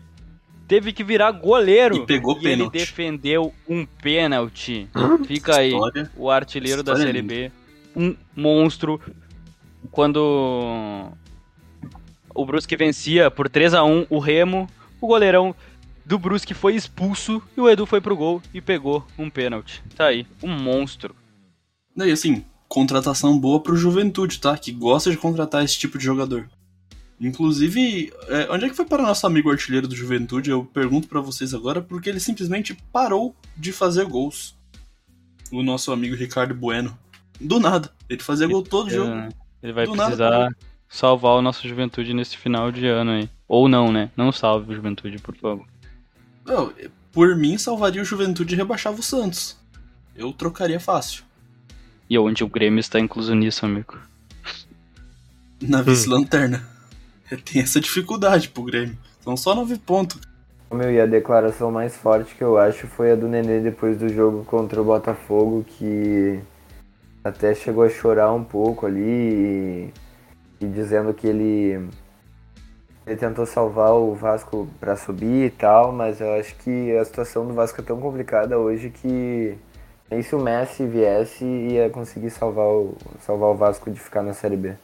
[0.68, 1.96] teve que virar goleiro.
[1.96, 2.74] E pegou ele pênalti.
[2.74, 4.88] defendeu um pênalti.
[5.26, 6.12] Fica aí, História.
[6.16, 7.22] o artilheiro da Série.
[7.22, 7.52] B.
[7.96, 9.00] Um monstro.
[9.92, 11.10] Quando
[12.34, 14.68] o Brusque vencia por 3 a 1 o Remo,
[15.00, 15.56] o goleirão
[16.06, 19.84] do Brusque foi expulso e o Edu foi pro gol e pegou um pênalti.
[19.96, 21.16] Tá aí, um monstro.
[21.96, 24.58] Não, E assim, contratação boa pro Juventude, tá?
[24.58, 26.50] Que gosta de contratar esse tipo de jogador.
[27.22, 30.50] Inclusive, é, onde é que foi para nosso amigo artilheiro do Juventude?
[30.50, 34.58] Eu pergunto pra vocês agora, porque ele simplesmente parou de fazer gols.
[35.52, 36.98] O nosso amigo Ricardo Bueno.
[37.40, 37.92] Do nada.
[38.10, 39.12] Ele fazia gol todo jogo.
[39.12, 39.30] É,
[39.62, 40.50] Ele vai Do nada, precisar
[40.90, 43.30] salvar o nosso Juventude nesse final de ano aí.
[43.48, 44.10] Ou não, né?
[44.18, 45.68] Não salve o Juventude, por favor.
[46.44, 46.74] Não,
[47.12, 49.60] por mim, salvaria o Juventude e rebaixava o Santos.
[50.16, 51.24] Eu trocaria fácil.
[52.10, 53.98] E onde o Grêmio está incluso nisso, amigo.
[55.62, 56.68] Na vice-lanterna.
[57.46, 58.98] Tem essa dificuldade pro Grêmio.
[59.24, 60.20] São só nove pontos.
[60.72, 64.10] Meu, e a declaração mais forte que eu acho foi a do Nenê depois do
[64.10, 66.39] jogo contra o Botafogo, que
[67.24, 69.94] até chegou a chorar um pouco ali e,
[70.62, 71.89] e dizendo que ele,
[73.06, 77.48] ele tentou salvar o Vasco pra subir e tal, mas eu acho que a situação
[77.48, 79.56] do Vasco é tão complicada hoje que
[80.10, 84.34] nem se o Messi viesse ia conseguir salvar o, salvar o Vasco de ficar na
[84.34, 84.76] Série B.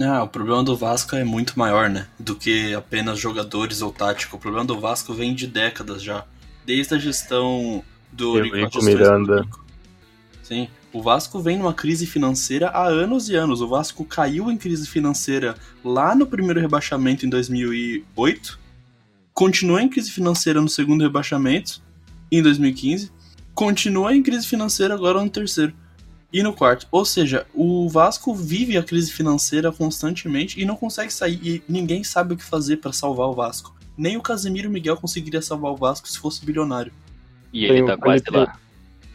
[0.00, 2.06] Ah, o problema do Vasco é muito maior, né?
[2.18, 4.34] Do que apenas jogadores ou tática.
[4.34, 6.24] O problema do Vasco vem de décadas já.
[6.66, 9.46] Desde a gestão do Eurico do Miranda.
[10.42, 10.68] Sim.
[10.92, 13.60] O Vasco vem numa crise financeira há anos e anos.
[13.60, 18.60] O Vasco caiu em crise financeira lá no primeiro rebaixamento em 2008.
[19.32, 21.80] Continuou em crise financeira no segundo rebaixamento
[22.30, 23.10] em 2015.
[23.54, 25.72] Continua em crise financeira agora no terceiro
[26.32, 26.86] e no quarto.
[26.90, 31.38] Ou seja, o Vasco vive a crise financeira constantemente e não consegue sair.
[31.42, 33.74] E ninguém sabe o que fazer pra salvar o Vasco.
[33.96, 36.92] Nem o Casemiro Miguel conseguiria salvar o Vasco se fosse bilionário.
[37.52, 38.58] E Tem ele o tá quase Felipe- lá.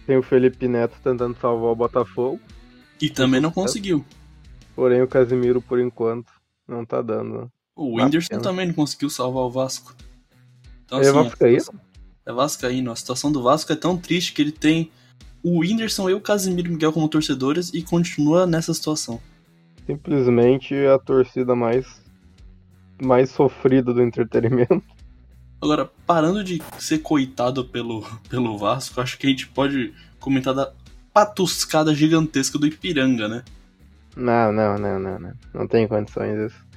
[0.06, 2.40] Tem o Felipe Neto tentando salvar o Botafogo,
[3.02, 4.06] E também não conseguiu.
[4.76, 6.32] porém o Casimiro, por enquanto,
[6.68, 7.42] não tá dando.
[7.42, 7.48] né?
[7.76, 9.94] O Whindersson também não conseguiu salvar o Vasco.
[10.86, 11.82] Então, Ele é assim, vascaíno?
[12.28, 12.92] É Vascaíno.
[12.92, 14.92] A situação do Vasco é tão triste que ele tem
[15.42, 19.22] o Whindersson e o Casemiro Miguel como torcedores e continua nessa situação.
[19.86, 21.86] Simplesmente a torcida mais,
[23.02, 24.84] mais sofrida do entretenimento.
[25.62, 30.74] Agora, parando de ser coitado pelo, pelo Vasco, acho que a gente pode comentar da
[31.14, 33.44] patuscada gigantesca do Ipiranga, né?
[34.18, 35.34] Não, não, não, não, não.
[35.54, 36.68] Não tem condições isso.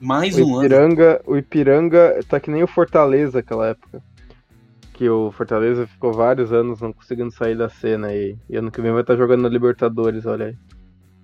[0.00, 0.64] Mais O um ano.
[0.64, 4.02] Ipiranga, o Ipiranga tá que nem o Fortaleza naquela época.
[5.00, 8.82] Que o Fortaleza ficou vários anos não conseguindo sair da cena e, e ano que
[8.82, 10.56] vem vai estar jogando na Libertadores, olha aí.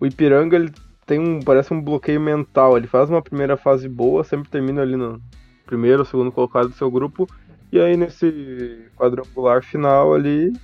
[0.00, 0.72] O Ipiranga, ele
[1.04, 4.96] tem um, parece um bloqueio mental, ele faz uma primeira fase boa, sempre termina ali
[4.96, 5.20] no
[5.66, 7.28] primeiro, segundo colocado do seu grupo,
[7.70, 10.54] e aí nesse quadrangular final ali,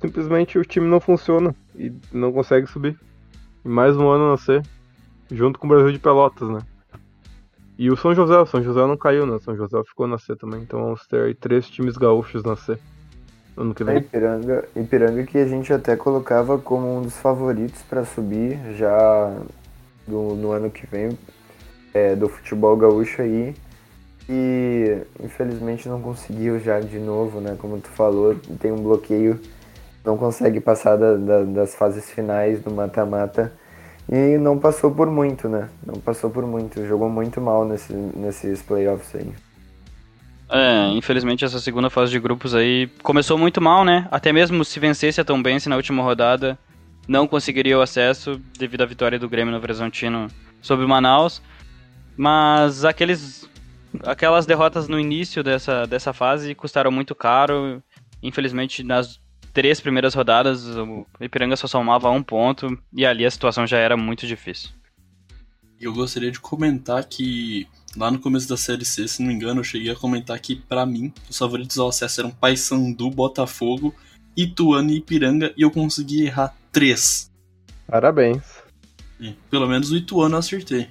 [0.00, 2.98] simplesmente o time não funciona e não consegue subir.
[3.62, 4.62] E mais um ano na C,
[5.30, 6.60] junto com o Brasil de Pelotas, né?
[7.78, 9.34] E o São José, o São José não caiu, né?
[9.34, 10.62] O São José ficou na C também.
[10.62, 12.78] Então vamos ter aí três times gaúchos na C.
[13.56, 13.96] Ano que É, vem.
[13.98, 19.32] Ipiranga, Ipiranga que a gente até colocava como um dos favoritos para subir já
[20.06, 21.16] do- no ano que vem
[21.92, 23.54] é, do futebol gaúcho aí.
[24.28, 27.56] E infelizmente não conseguiu já de novo, né?
[27.58, 29.38] Como tu falou, tem um bloqueio,
[30.04, 33.52] não consegue passar da- da- das fases finais do mata-mata.
[34.10, 35.68] E não passou por muito, né?
[35.84, 36.84] Não passou por muito.
[36.86, 39.32] Jogou muito mal nesse, nesses playoffs aí.
[40.50, 44.06] É, infelizmente essa segunda fase de grupos aí começou muito mal, né?
[44.10, 46.58] Até mesmo se vencesse a Tombense na última rodada,
[47.08, 50.28] não conseguiria o acesso devido à vitória do Grêmio no Horizontino
[50.60, 51.42] sobre o Manaus.
[52.16, 53.48] Mas aqueles
[54.02, 57.82] aquelas derrotas no início dessa, dessa fase custaram muito caro.
[58.22, 59.20] Infelizmente, nas
[59.54, 63.96] três primeiras rodadas, o Ipiranga só somava um ponto e ali a situação já era
[63.96, 64.70] muito difícil.
[65.80, 69.60] Eu gostaria de comentar que lá no começo da Série C, se não me engano,
[69.60, 73.94] eu cheguei a comentar que, para mim, os favoritos ao acesso eram Paysandu, Botafogo,
[74.36, 77.30] Ituano e Ipiranga e eu consegui errar três.
[77.86, 78.42] Parabéns.
[79.20, 80.88] É, pelo menos o Ituano eu acertei.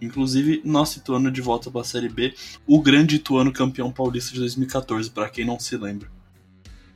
[0.00, 2.34] Inclusive, nosso Ituano de volta para a Série B,
[2.66, 6.08] o grande Ituano campeão paulista de 2014, para quem não se lembra.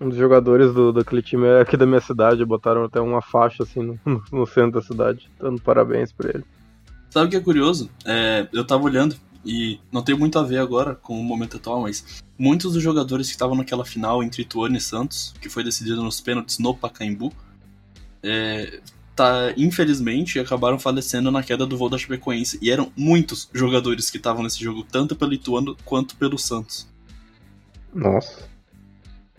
[0.03, 3.63] Um dos jogadores do, daquele time é aqui da minha cidade, botaram até uma faixa
[3.63, 6.45] assim no, no centro da cidade, dando parabéns pra ele.
[7.09, 7.89] Sabe o que é curioso?
[8.05, 11.83] É, eu tava olhando, e não tem muito a ver agora com o momento atual,
[11.83, 15.97] mas muitos dos jogadores que estavam naquela final entre Ituano e Santos, que foi decidida
[15.97, 17.33] nos pênaltis no Pacaembu,
[18.25, 18.81] é,
[19.15, 22.59] tá, infelizmente, acabaram falecendo na queda do voo da Chapecoense.
[22.61, 26.89] E eram muitos jogadores que estavam nesse jogo, tanto pelo Ituano quanto pelo Santos.
[27.95, 28.52] Nossa.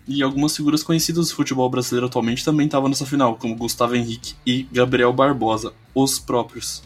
[0.08, 4.36] E algumas figuras conhecidas do futebol brasileiro atualmente também estavam nessa final, como Gustavo Henrique
[4.45, 6.84] e Gabriel Barbosa, os próprios.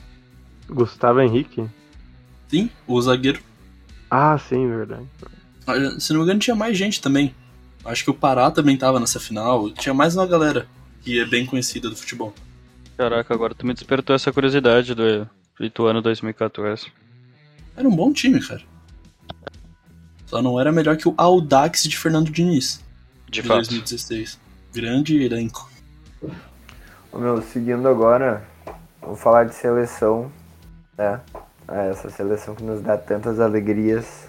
[0.69, 1.65] Gustavo Henrique?
[2.47, 3.41] Sim, o zagueiro.
[4.09, 5.05] Ah, sim, verdade.
[5.99, 7.33] Se não me engano, tinha mais gente também.
[7.83, 9.69] Acho que o Pará também tava nessa final.
[9.71, 10.67] Tinha mais uma galera
[11.01, 12.33] que é bem conhecida do futebol.
[12.97, 15.27] Caraca, agora tu me despertou essa curiosidade do
[15.59, 16.91] Ituano 2014.
[17.75, 18.61] Era um bom time, cara.
[20.25, 22.83] Só não era melhor que o Audax de Fernando Diniz.
[23.29, 23.57] De, de fato.
[23.57, 24.39] 2016.
[24.73, 25.69] Grande elenco.
[27.11, 28.43] Ô, meu, seguindo agora,
[29.01, 30.31] vou falar de seleção,
[30.97, 31.19] né?
[31.67, 34.27] É, essa seleção que nos dá tantas alegrias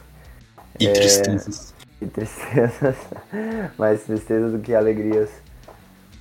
[0.80, 0.92] E É.
[0.92, 1.74] tristezas.
[2.01, 2.96] e tristezas,
[3.78, 5.30] mais tristezas do que alegrias.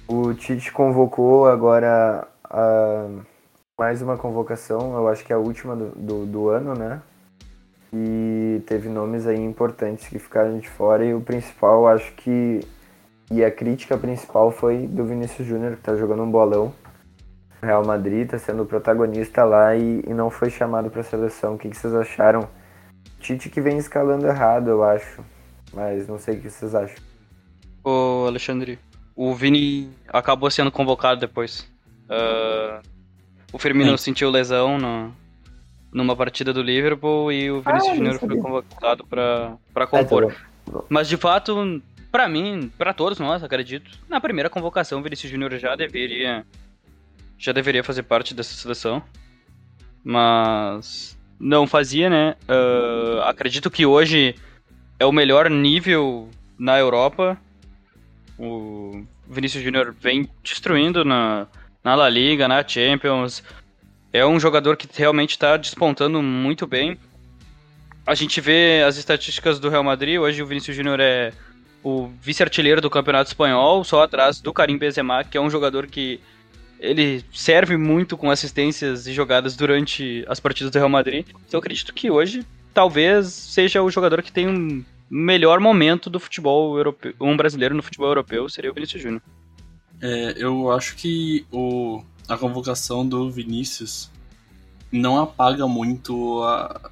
[0.07, 3.07] O Tite convocou agora a-
[3.77, 7.01] mais uma convocação, eu acho que é a última do, do, do ano, né?
[7.93, 12.59] E teve nomes aí importantes que ficaram de fora e o principal, acho que.
[13.31, 16.73] E a crítica principal foi do Vinícius Júnior, que tá jogando um bolão.
[17.61, 21.55] Real Madrid tá sendo o protagonista lá e, e não foi chamado pra seleção.
[21.55, 22.47] O que, que vocês acharam?
[23.19, 25.21] Tite que vem escalando errado, eu acho.
[25.73, 26.97] Mas não sei o que vocês acham.
[27.83, 28.79] Ô, Alexandre,
[29.15, 31.69] o Vini acabou sendo convocado depois.
[32.09, 32.81] Ah,
[33.51, 33.97] o Firmino É.
[33.97, 35.13] sentiu lesão no,
[35.91, 40.35] numa partida do Liverpool e o Vinícius Ah, Júnior foi convocado pra Ah, tá compor.
[40.89, 41.81] Mas de fato,
[42.11, 46.45] pra mim, pra todos nós, acredito, na primeira convocação o Vinícius Júnior já deveria
[47.37, 49.01] já deveria fazer parte dessa seleção.
[50.03, 52.35] Mas não fazia, né?
[52.47, 54.35] Ah, acredito que hoje
[54.99, 57.37] é o melhor nível na Europa.
[58.39, 61.47] O Vinícius Júnior vem destruindo na,
[61.83, 63.43] na La Liga, na Champions.
[64.17, 66.97] É um jogador que realmente está despontando muito bem.
[68.03, 70.17] A gente vê as estatísticas do Real Madrid.
[70.17, 71.31] Hoje o Vinícius Júnior é
[71.83, 76.19] o vice-artilheiro do Campeonato Espanhol, só atrás do Karim Benzema, que é um jogador que
[76.79, 81.23] ele serve muito com assistências e jogadas durante as partidas do Real Madrid.
[81.29, 82.43] Então eu acredito que hoje
[82.73, 87.83] talvez seja o jogador que tem um melhor momento do futebol europeu, um brasileiro no
[87.83, 89.21] futebol europeu seria o Vinícius Júnior.
[90.01, 94.09] É, eu acho que o, a convocação do Vinícius
[94.91, 96.89] não apaga muito a-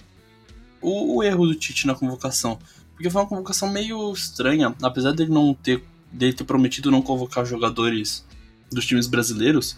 [0.81, 2.59] o, o erro do Tite na convocação.
[2.93, 7.45] Porque foi uma convocação meio estranha, apesar dele não ter, dele ter prometido não convocar
[7.45, 8.25] jogadores
[8.71, 9.77] dos times brasileiros.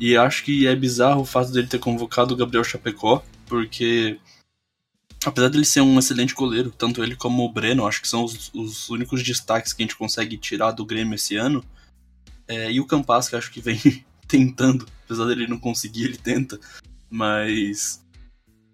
[0.00, 4.18] E acho que é bizarro o fato dele ter convocado o Gabriel Chapecó, porque
[5.24, 8.50] apesar dele ser um excelente goleiro, tanto ele como o Breno, acho que são os,
[8.54, 11.64] os únicos destaques que a gente consegue tirar do Grêmio esse ano.
[12.46, 13.78] É, e o Campas, que acho que vem
[14.26, 16.58] tentando, apesar dele não conseguir, ele tenta.
[17.10, 18.04] Mas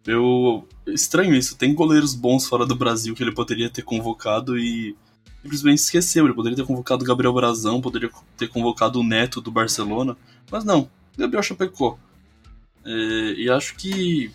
[0.07, 1.57] eu estranho isso.
[1.57, 4.97] Tem goleiros bons fora do Brasil que ele poderia ter convocado e
[5.43, 6.25] simplesmente esqueceu.
[6.25, 10.17] Ele poderia ter convocado o Gabriel Brazão, poderia ter convocado o Neto do Barcelona,
[10.51, 10.91] mas não.
[11.17, 11.99] Gabriel Chapecó.
[12.85, 14.33] É, e acho que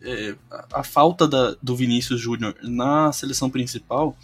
[0.00, 0.36] é,
[0.72, 4.16] a, falta da- do Vinícius Júnior na seleção principal,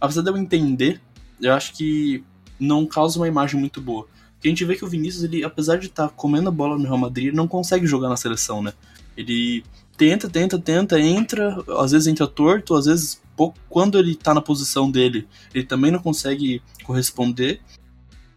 [0.00, 1.00] apesar de eu entender,
[1.40, 2.24] eu acho que
[2.58, 4.08] não causa uma imagem muito boa.
[4.36, 6.84] Porque a gente vê que o Vinícius, ele, apesar de estar comendo a bola no
[6.84, 8.72] Real Madrid, ele não consegue jogar na seleção, né?
[9.16, 9.64] Ele
[9.96, 14.40] tenta, tenta, tenta, entra, às vezes entra torto, às vezes pouco, quando ele tá na
[14.40, 17.60] posição dele, ele também não consegue corresponder.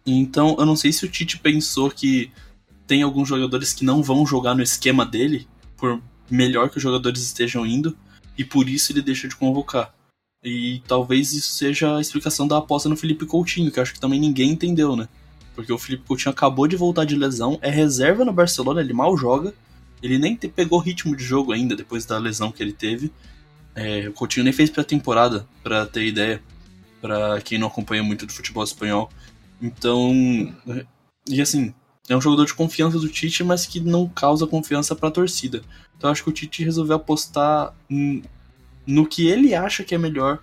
[0.06, 2.30] Então, eu não sei se o Tite pensou que
[2.86, 5.46] tem alguns jogadores que não vão jogar no esquema dele,
[5.76, 7.96] por melhor que os jogadores estejam indo,
[8.36, 9.94] e por isso ele deixa de convocar.
[10.42, 14.18] E talvez isso seja a explicação da aposta no Felipe Coutinho, que acho que também
[14.18, 15.08] ninguém entendeu, né?
[15.54, 19.16] Porque o Felipe Coutinho acabou de voltar de lesão, é reserva no Barcelona, ele mal
[19.16, 19.54] joga,
[20.02, 23.12] Ele nem pegou ritmo de jogo ainda depois da lesão que ele teve.
[23.74, 26.42] É, o Coutinho nem fez pré-temporada, para ter ideia,
[27.00, 29.10] para quem não acompanha muito do futebol espanhol.
[29.60, 30.12] Então,
[31.28, 31.74] e assim,
[32.08, 35.62] é um jogador de confiança do Tite, mas que não causa confiança para a torcida.
[35.96, 37.74] Então acho que o Tite resolveu apostar
[38.86, 40.38] no que ele acha que é melhor,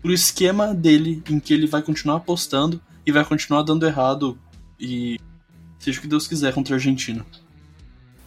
[0.00, 4.38] pro esquema dele, em que ele vai continuar apostando e vai continuar dando errado
[4.82, 5.20] e
[5.78, 7.24] seja o que Deus quiser contra a Argentina.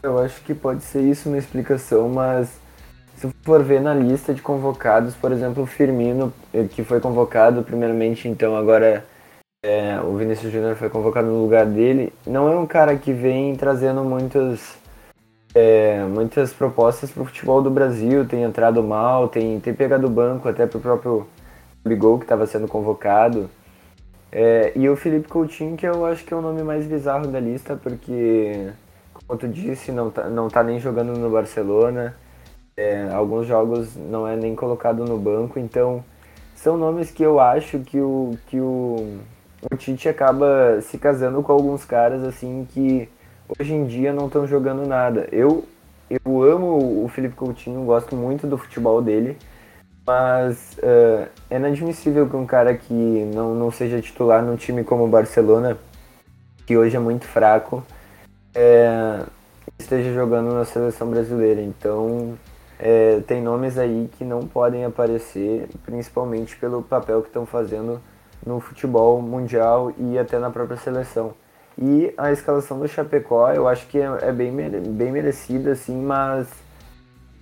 [0.02, 2.50] Eu acho que pode ser isso uma explicação, mas
[3.18, 7.64] se for ver na lista de convocados, por exemplo, o Firmino, eh, que foi convocado
[7.64, 9.06] primeiramente, então agora
[9.64, 13.56] é, o Vinícius Júnior foi convocado no lugar dele, não é um cara que vem
[13.56, 14.78] trazendo muitas,
[15.56, 20.10] é, muitas propostas para o futebol do Brasil, tem entrado mal, tem, tem pegado o
[20.10, 21.28] banco até para o próprio
[21.84, 23.50] Bigol que estava sendo convocado.
[24.38, 27.40] É, e o Felipe Coutinho, que eu acho que é o nome mais bizarro da
[27.40, 28.70] lista, porque,
[29.14, 32.14] como tu disse, não tá, não tá nem jogando no Barcelona,
[32.76, 36.04] é, alguns jogos não é nem colocado no banco, então
[36.54, 39.20] são nomes que eu acho que o, que o,
[39.72, 43.08] o Tite acaba se casando com alguns caras assim que
[43.58, 45.30] hoje em dia não estão jogando nada.
[45.32, 45.64] Eu,
[46.10, 49.38] eu amo o Felipe Coutinho, gosto muito do futebol dele,
[50.06, 52.94] mas uh, é inadmissível que um cara que
[53.34, 55.78] não, não seja titular num time como o Barcelona,
[56.66, 57.84] que hoje é muito fraco,
[58.54, 59.24] é,
[59.80, 61.62] esteja jogando na seleção brasileira.
[61.62, 62.38] Então,
[62.80, 68.00] é, tem nomes aí que não podem aparecer, principalmente pelo papel que estão fazendo
[68.46, 71.34] no futebol mundial e até na própria seleção.
[71.78, 76.48] E a escalação do Chapecó eu acho que é, é bem, bem merecida, assim, mas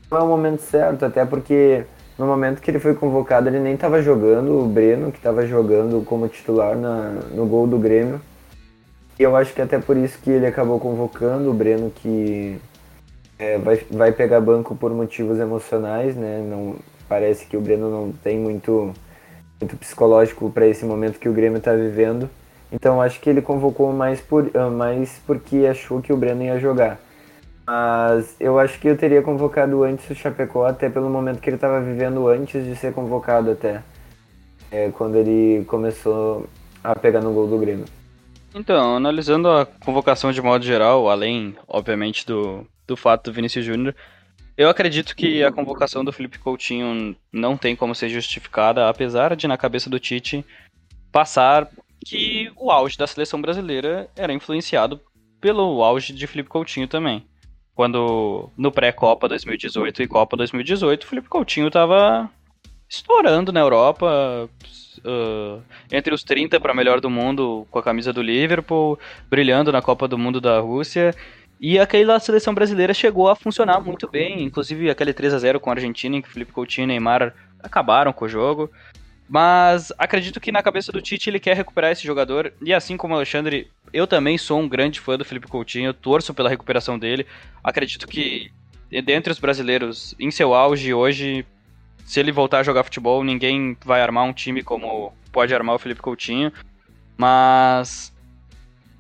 [0.10, 1.86] não é o momento certo, até porque
[2.18, 6.06] no momento que ele foi convocado, ele nem estava jogando, o Breno, que estava jogando
[6.06, 8.22] como titular na, no gol do Grêmio.
[9.20, 12.60] E eu acho que até por isso que ele acabou convocando o Breno, que
[13.38, 16.46] é, vai, vai pegar banco por motivos emocionais, né?
[16.48, 16.76] Não,
[17.08, 18.94] parece que o Breno não tem muito,
[19.60, 22.30] muito psicológico para esse momento que o Grêmio está vivendo.
[22.72, 27.00] Então acho que ele convocou mais, por, mais porque achou que o Breno ia jogar.
[27.66, 31.56] Mas eu acho que eu teria convocado antes o Chapecó, até pelo momento que ele
[31.56, 33.82] estava vivendo antes de ser convocado até.
[34.70, 36.50] É, quando ele começou
[36.84, 37.86] a pegar no gol do Grêmio.
[38.54, 43.96] Então, analisando a convocação de modo geral, além, obviamente, do, do fato do Vinícius Júnior,
[44.58, 49.48] eu acredito que a convocação do Felipe Coutinho não tem como ser justificada, apesar de,
[49.48, 50.46] na cabeça do Tite,
[51.12, 51.70] passar
[52.06, 55.00] que o auge da seleção brasileira era influenciado
[55.40, 57.26] pelo auge de Felipe Coutinho também
[57.76, 62.30] quando no pré-Copa 2018 e Copa 2018, o Felipe Coutinho estava
[62.88, 64.50] estourando na Europa,
[65.00, 65.62] uh,
[65.92, 69.00] entre os 30 para melhor do mundo com a camisa do Liverpool,
[69.30, 71.16] brilhando na Copa do Mundo da Rússia.
[71.60, 75.70] E aquela seleção brasileira chegou a funcionar muito bem, inclusive aquele 3 a 0 com
[75.70, 78.70] a Argentina, em que Felipe Coutinho e Neymar acabaram com o jogo.
[79.30, 82.54] Mas acredito que na cabeça do Tite ele quer recuperar esse jogador.
[82.62, 86.34] E assim como o Alexandre, eu também sou um grande fã do Felipe Coutinho, torço
[86.34, 87.26] pela recuperação dele.
[87.64, 88.52] Acredito que
[89.06, 91.46] dentre os brasileiros, em seu auge hoje,
[92.06, 95.80] se ele voltar a jogar futebol, ninguém vai armar um time como pode armar o
[95.80, 96.52] Felipe Coutinho.
[97.16, 98.12] Mas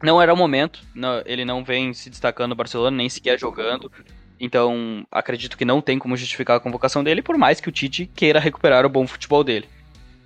[0.02, 0.82] não era o momento,
[1.26, 3.92] ele não vem se destacando no Barcelona, nem sequer jogando.
[4.40, 8.06] Então, acredito que não tem como justificar a convocação dele, por mais que o Tite
[8.14, 9.68] queira recuperar o bom futebol dele.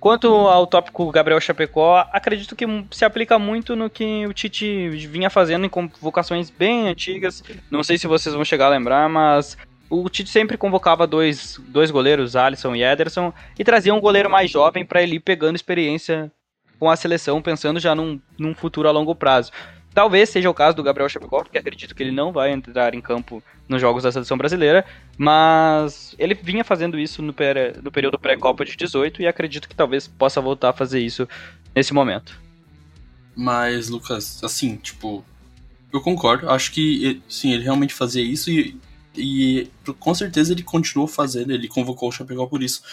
[0.00, 5.28] Quanto ao tópico Gabriel Chapecó, acredito que se aplica muito no que o Tite vinha
[5.28, 7.42] fazendo em convocações bem antigas.
[7.68, 9.58] Não sei se vocês vão chegar a lembrar, mas
[9.90, 14.50] o Tite sempre convocava dois, dois goleiros, Alisson e Ederson, e trazia um goleiro mais
[14.50, 16.30] jovem para ele ir pegando experiência
[16.78, 19.50] com a seleção, pensando já num, num futuro a longo prazo.
[19.98, 23.00] Talvez seja o caso do Gabriel Chapecó, porque acredito que ele não vai entrar em
[23.00, 24.84] campo nos jogos da seleção brasileira,
[25.16, 27.34] mas ele vinha fazendo isso no,
[27.82, 31.28] no período pré-Copa de 18 e acredito que talvez possa voltar a fazer isso
[31.74, 32.40] nesse momento.
[33.34, 35.24] Mas, Lucas, assim, tipo,
[35.92, 36.48] eu concordo.
[36.48, 38.78] Acho que, sim, ele realmente fazia isso e,
[39.16, 39.68] e
[39.98, 42.84] com certeza ele continuou fazendo, ele convocou o Chapecó por isso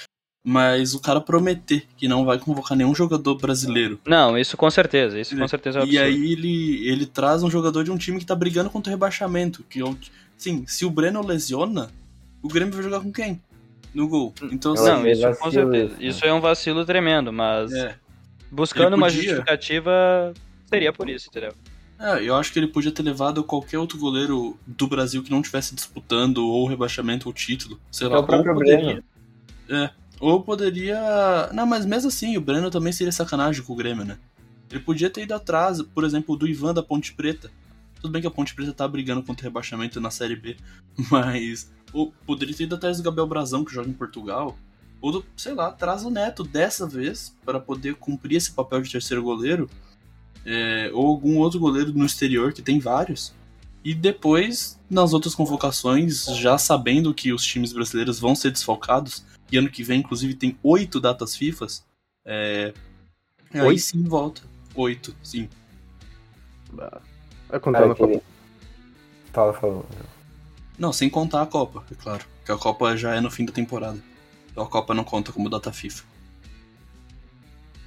[0.47, 3.99] mas o cara prometer que não vai convocar nenhum jogador brasileiro.
[4.05, 5.95] Não, isso com certeza, isso com certeza é absurdo.
[5.95, 8.93] E aí ele, ele traz um jogador de um time que tá brigando contra o
[8.93, 9.95] rebaixamento, que é
[10.37, 11.89] sim, se o Breno lesiona,
[12.43, 13.41] o Grêmio vai jogar com quem?
[13.91, 14.35] No gol.
[14.51, 15.95] Então, assim, não, isso com certeza.
[15.99, 17.95] Isso é um vacilo tremendo, mas é.
[18.51, 18.97] buscando podia...
[18.97, 20.33] uma justificativa
[20.69, 21.53] seria por isso, entendeu?
[21.97, 25.39] É, eu acho que ele podia ter levado qualquer outro goleiro do Brasil que não
[25.39, 27.79] estivesse disputando ou rebaixamento ou título.
[27.89, 28.85] Sei lá, é o próprio poderia...
[28.85, 29.03] Breno.
[29.67, 29.89] É,
[30.19, 31.49] ou poderia.
[31.53, 34.17] Não, mas mesmo assim, o Breno também seria sacanagem com o Grêmio, né?
[34.71, 37.51] Ele podia ter ido atrás, por exemplo, do Ivan da Ponte Preta.
[38.01, 40.57] Tudo bem que a Ponte Preta tá brigando contra o rebaixamento na Série B,
[41.09, 44.57] mas o, poderia ter ido atrás do Gabriel Brazão, que joga em Portugal.
[45.01, 48.91] Ou, do, sei lá, traz o Neto dessa vez para poder cumprir esse papel de
[48.91, 49.69] terceiro goleiro.
[50.45, 53.33] É, ou algum outro goleiro no exterior, que tem vários.
[53.83, 59.57] E depois, nas outras convocações, já sabendo que os times brasileiros vão ser desfalcados, e
[59.57, 61.85] ano que vem, inclusive, tem oito datas FIFAs,
[62.25, 62.73] é,
[63.53, 64.41] aí sim volta.
[64.75, 65.47] Oito, sim.
[67.49, 68.21] Vai contar na Copa.
[69.31, 69.85] Fala, fala.
[70.77, 72.25] Não, sem contar a Copa, é claro.
[72.39, 73.97] Porque a Copa já é no fim da temporada.
[74.51, 76.03] Então a Copa não conta como data FIFA.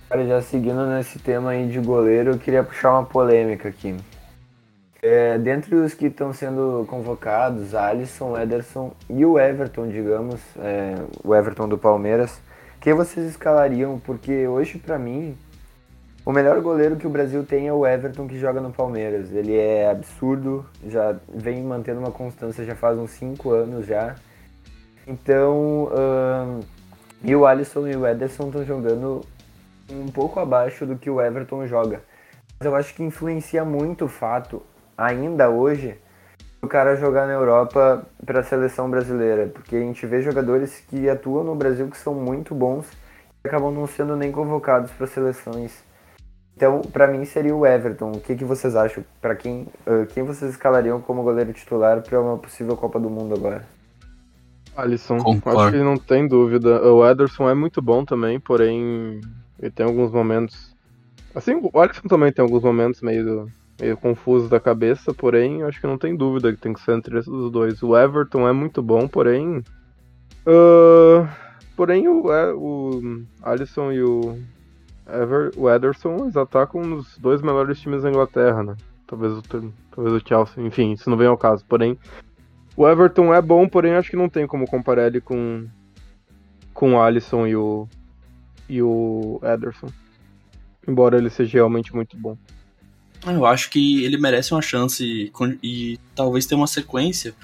[0.09, 3.95] Cara, já seguindo nesse tema aí de goleiro, eu queria puxar uma polêmica aqui.
[5.11, 11.35] É, dentre os que estão sendo convocados, Alisson, Ederson e o Everton, digamos, é, o
[11.35, 12.43] Everton do Palmeiras,
[12.79, 13.99] quem vocês escalariam?
[13.99, 15.35] Porque hoje, para mim,
[16.27, 19.33] o melhor goleiro que o Brasil tem é o Everton que joga no Palmeiras.
[19.33, 24.15] Ele é absurdo, já vem mantendo uma constância já faz uns 5 anos já.
[25.07, 25.89] Então,
[27.25, 29.23] e o Alisson e o Ederson estão jogando
[29.91, 32.03] um pouco abaixo do que o Everton joga.
[32.59, 34.61] Mas eu acho que influencia muito o fato,
[34.99, 35.97] ainda hoje,
[36.61, 41.09] o cara jogar na Europa para a seleção brasileira, porque a gente vê jogadores que
[41.09, 42.87] atuam no Brasil que são muito bons
[43.45, 45.87] e acabam não sendo nem convocados para seleções.
[46.57, 48.11] Então, para mim seria o Everton.
[48.11, 49.05] O que, que vocês acham?
[49.21, 53.37] Para quem, uh, quem vocês escalariam como goleiro titular para uma possível Copa do Mundo
[53.37, 53.65] agora?
[54.77, 55.61] Alisson, Concordo.
[55.61, 56.83] acho que não tem dúvida.
[56.93, 59.21] O Ederson é muito bom também, porém
[59.61, 60.75] ele tem alguns momentos.
[61.33, 63.49] Assim, o Alisson também tem alguns momentos meio,
[63.81, 67.19] meio confusos da cabeça, porém acho que não tem dúvida que tem que ser entre
[67.19, 67.83] os dois.
[67.83, 69.59] O Everton é muito bom, porém.
[70.47, 71.29] Uh,
[71.77, 74.39] porém o, é, o Alisson e o
[75.09, 78.77] Ever, o Ederson eles atacam nos dois melhores times da Inglaterra, né?
[79.07, 81.65] Talvez o, talvez o Chelsea, enfim, isso não vem ao caso.
[81.67, 81.99] Porém,
[82.77, 85.67] o Everton é bom, porém acho que não tem como comparar ele com,
[86.75, 87.89] com o Alisson e o,
[88.69, 89.89] e o Ederson.
[90.87, 92.37] Embora ele seja realmente muito bom.
[93.27, 97.35] Eu acho que ele merece uma chance e, talvez ter uma sequência.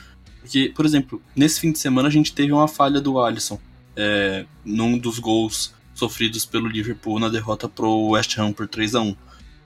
[0.41, 3.59] Porque, por exemplo, nesse fim de semana a gente teve uma falha do Alisson
[3.97, 9.01] é, num dos gols sofridos pelo Liverpool na derrota pro West Ham por 3 a
[9.01, 9.17] 1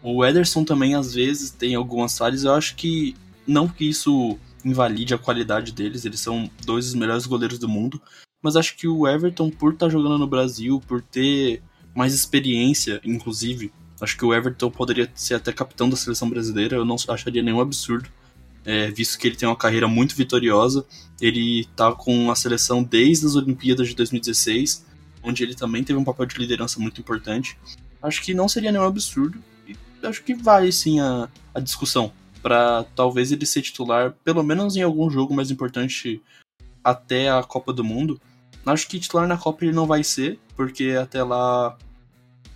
[0.02, 2.44] O Ederson também, às vezes, tem algumas falhas.
[2.44, 3.14] Eu acho que
[3.46, 8.00] não que isso invalide a qualidade deles, eles são dois dos melhores goleiros do mundo.
[8.42, 11.62] Mas acho que o Everton, por estar tá jogando no Brasil, por ter
[11.94, 16.76] mais experiência, inclusive, acho que o Everton poderia ser até capitão da seleção brasileira.
[16.76, 18.09] Eu não acharia nenhum absurdo,
[18.64, 20.84] é, visto que ele tem uma carreira muito vitoriosa.
[21.20, 24.88] Ele tá com a seleção desde as Olimpíadas de 2016
[25.22, 27.59] onde ele também teve um papel de liderança muito importante.
[28.03, 29.38] Acho que não seria nenhum absurdo.
[29.66, 34.76] E acho que vale sim a, a discussão para talvez ele ser titular, pelo menos
[34.76, 36.22] em algum jogo mais importante
[36.82, 38.20] até a Copa do Mundo.
[38.64, 41.76] Acho que titular na Copa ele não vai ser, porque até lá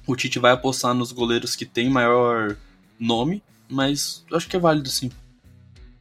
[0.07, 2.57] o Tite vai apostar nos goleiros que tem maior
[2.98, 5.11] nome, mas acho que é válido sim.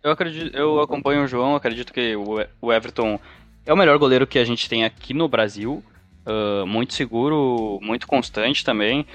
[0.04, 3.20] Eu acredito, eu acompanho o João, acredito que o Everton
[3.66, 5.84] é o melhor goleiro que a gente tem aqui no Brasil
[6.26, 9.06] uh, muito seguro, muito constante também.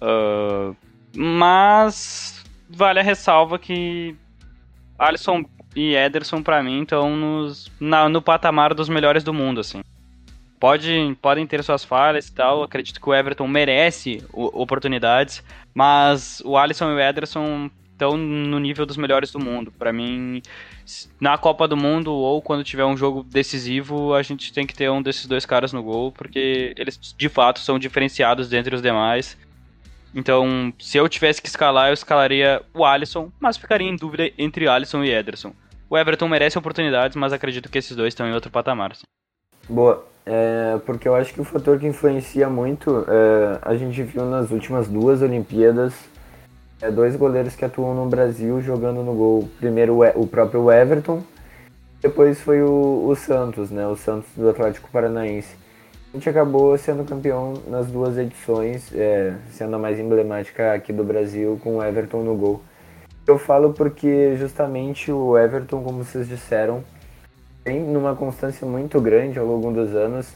[0.00, 0.74] Uh,
[1.14, 4.16] mas vale a ressalva que
[4.98, 7.16] Alisson e Ederson, para mim, estão
[8.10, 9.82] no patamar dos melhores do mundo, assim.
[10.62, 15.42] Pode, podem ter suas falhas e tal, acredito que o Everton merece oportunidades,
[15.74, 19.72] mas o Alisson e o Ederson estão no nível dos melhores do mundo.
[19.72, 20.40] Para mim,
[21.20, 24.88] na Copa do Mundo ou quando tiver um jogo decisivo, a gente tem que ter
[24.88, 29.36] um desses dois caras no gol, porque eles de fato são diferenciados dentre os demais.
[30.14, 34.68] Então, se eu tivesse que escalar, eu escalaria o Alisson, mas ficaria em dúvida entre
[34.68, 35.56] Alisson e Ederson.
[35.90, 38.92] O Everton merece oportunidades, mas acredito que esses dois estão em outro patamar.
[39.68, 44.24] Boa, é, porque eu acho que o fator que influencia muito, é, a gente viu
[44.24, 45.94] nas últimas duas Olimpíadas,
[46.80, 49.48] é, dois goleiros que atuam no Brasil jogando no gol.
[49.58, 51.22] Primeiro o próprio Everton,
[52.00, 53.86] depois foi o, o Santos, né?
[53.86, 55.54] O Santos do Atlético Paranaense.
[56.12, 61.02] A gente acabou sendo campeão nas duas edições, é, sendo a mais emblemática aqui do
[61.02, 62.60] Brasil, com o Everton no gol.
[63.26, 66.84] Eu falo porque justamente o Everton, como vocês disseram,
[67.64, 70.32] tem numa constância muito grande ao longo dos anos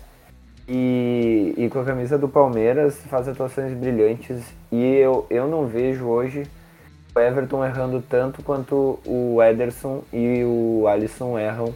[0.69, 4.43] e, e com a camisa do Palmeiras faz atuações brilhantes.
[4.71, 6.45] E eu, eu não vejo hoje
[7.15, 11.75] o Everton errando tanto quanto o Ederson e o Alisson erram.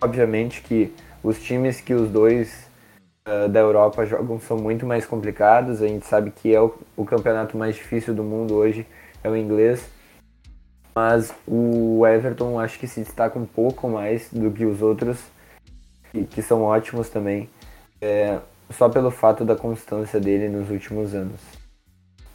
[0.00, 0.92] Obviamente que
[1.22, 2.68] os times que os dois
[3.26, 5.82] uh, da Europa jogam são muito mais complicados.
[5.82, 8.86] A gente sabe que é o, o campeonato mais difícil do mundo hoje,
[9.24, 9.95] é o inglês.
[10.96, 15.22] Mas o Everton acho que se destaca um pouco mais do que os outros,
[16.10, 17.50] que, que são ótimos também,
[18.00, 18.38] é,
[18.70, 21.38] só pelo fato da constância dele nos últimos anos.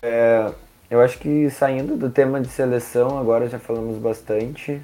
[0.03, 0.53] É,
[0.91, 4.80] eu acho que saindo do tema de seleção, agora já falamos bastante.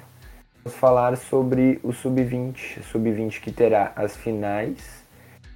[0.64, 5.04] Vamos falar sobre o Sub-20, Sub-20 que terá as finais.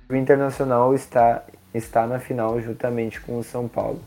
[0.08, 1.42] O Internacional está,
[1.74, 4.00] está na final juntamente com o São Paulo.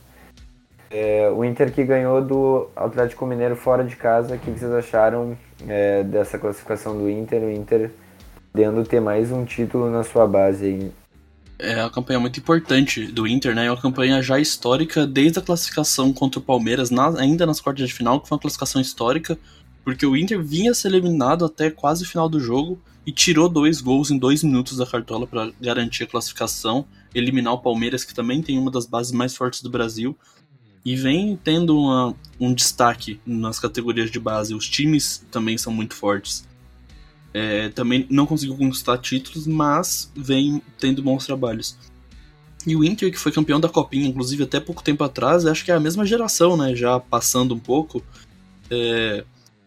[0.98, 5.38] É, o Inter que ganhou do Atlético Mineiro fora de casa, o que vocês acharam
[5.68, 7.44] é, dessa classificação do Inter?
[7.44, 7.92] O Inter
[8.54, 10.92] podendo ter mais um título na sua base aí.
[11.60, 13.66] É uma campanha muito importante do Inter, né?
[13.66, 17.90] É uma campanha já histórica desde a classificação contra o Palmeiras, na, ainda nas quartas
[17.90, 19.38] de final, que foi uma classificação histórica,
[19.84, 23.82] porque o Inter vinha ser eliminado até quase o final do jogo e tirou dois
[23.82, 28.42] gols em dois minutos da cartola para garantir a classificação, eliminar o Palmeiras, que também
[28.42, 30.18] tem uma das bases mais fortes do Brasil,
[30.86, 34.54] e vem tendo uma, um destaque nas categorias de base.
[34.54, 36.48] Os times também são muito fortes.
[37.34, 41.76] É, também não conseguiu conquistar títulos, mas vem tendo bons trabalhos.
[42.68, 45.72] E o Inter, que foi campeão da Copinha, inclusive até pouco tempo atrás, acho que
[45.72, 46.76] é a mesma geração, né?
[46.76, 48.04] Já passando um pouco.
[48.70, 49.26] É,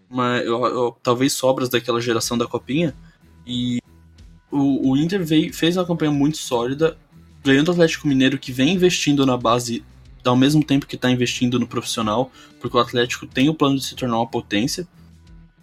[0.09, 2.95] uma, eu, eu, talvez sobras daquela geração da Copinha.
[3.47, 3.81] E
[4.51, 6.97] o, o Inter veio, fez uma campanha muito sólida,
[7.45, 9.85] ganhando o Atlético Mineiro, que vem investindo na base
[10.25, 13.85] ao mesmo tempo que está investindo no profissional, porque o Atlético tem o plano de
[13.85, 14.87] se tornar uma potência.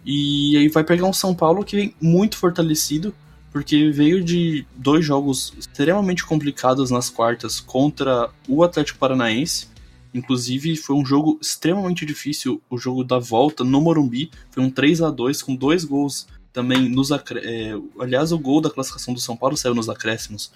[0.04, 3.14] E aí vai pegar um São Paulo que vem muito fortalecido,
[3.52, 9.68] porque veio de dois jogos extremamente complicados nas quartas contra o Atlético Paranaense.
[10.14, 14.30] Inclusive, foi um jogo extremamente difícil, o jogo da volta no Morumbi.
[14.50, 16.26] Foi um 3 a 2 com dois gols
[16.56, 17.10] também nos.
[17.10, 20.50] É, aliás, o gol da classificação do São Paulo saiu nos acréscimos.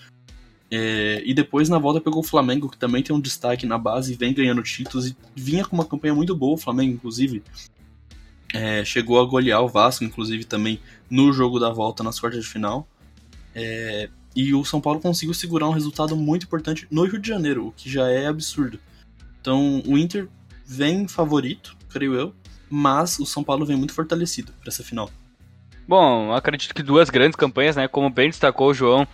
[0.70, 4.14] É, e depois na volta pegou o Flamengo, que também tem um destaque na base,
[4.14, 7.42] vem ganhando títulos e vinha com uma campanha muito boa, o Flamengo, inclusive.
[8.52, 12.48] É, chegou a golear o Vasco, inclusive, também no jogo da volta nas quartas de
[12.48, 12.88] final.
[13.54, 17.66] É, e o São Paulo conseguiu segurar um resultado muito importante no Rio de Janeiro,
[17.66, 18.78] o que já é absurdo.
[19.40, 20.28] Então o Inter
[20.64, 22.34] vem favorito, creio eu,
[22.68, 25.10] mas o São Paulo vem muito fortalecido para essa final.
[25.88, 27.88] Bom, acredito que duas grandes campanhas, né?
[27.88, 29.06] Como bem destacou o João,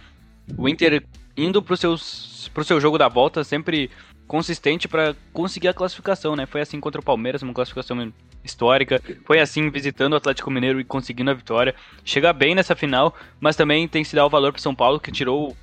[0.59, 1.03] o Inter
[1.37, 3.91] indo pro, seus, pro seu jogo da volta sempre
[4.27, 6.47] consistente para conseguir a classificação, né?
[6.47, 8.13] Foi assim contra o Palmeiras, uma classificação
[8.43, 9.01] histórica.
[9.25, 11.75] Foi assim visitando o Atlético Mineiro e conseguindo a vitória.
[12.05, 14.99] Chega bem nessa final, mas também tem que se dar o valor pro São Paulo,
[14.99, 15.57] que tirou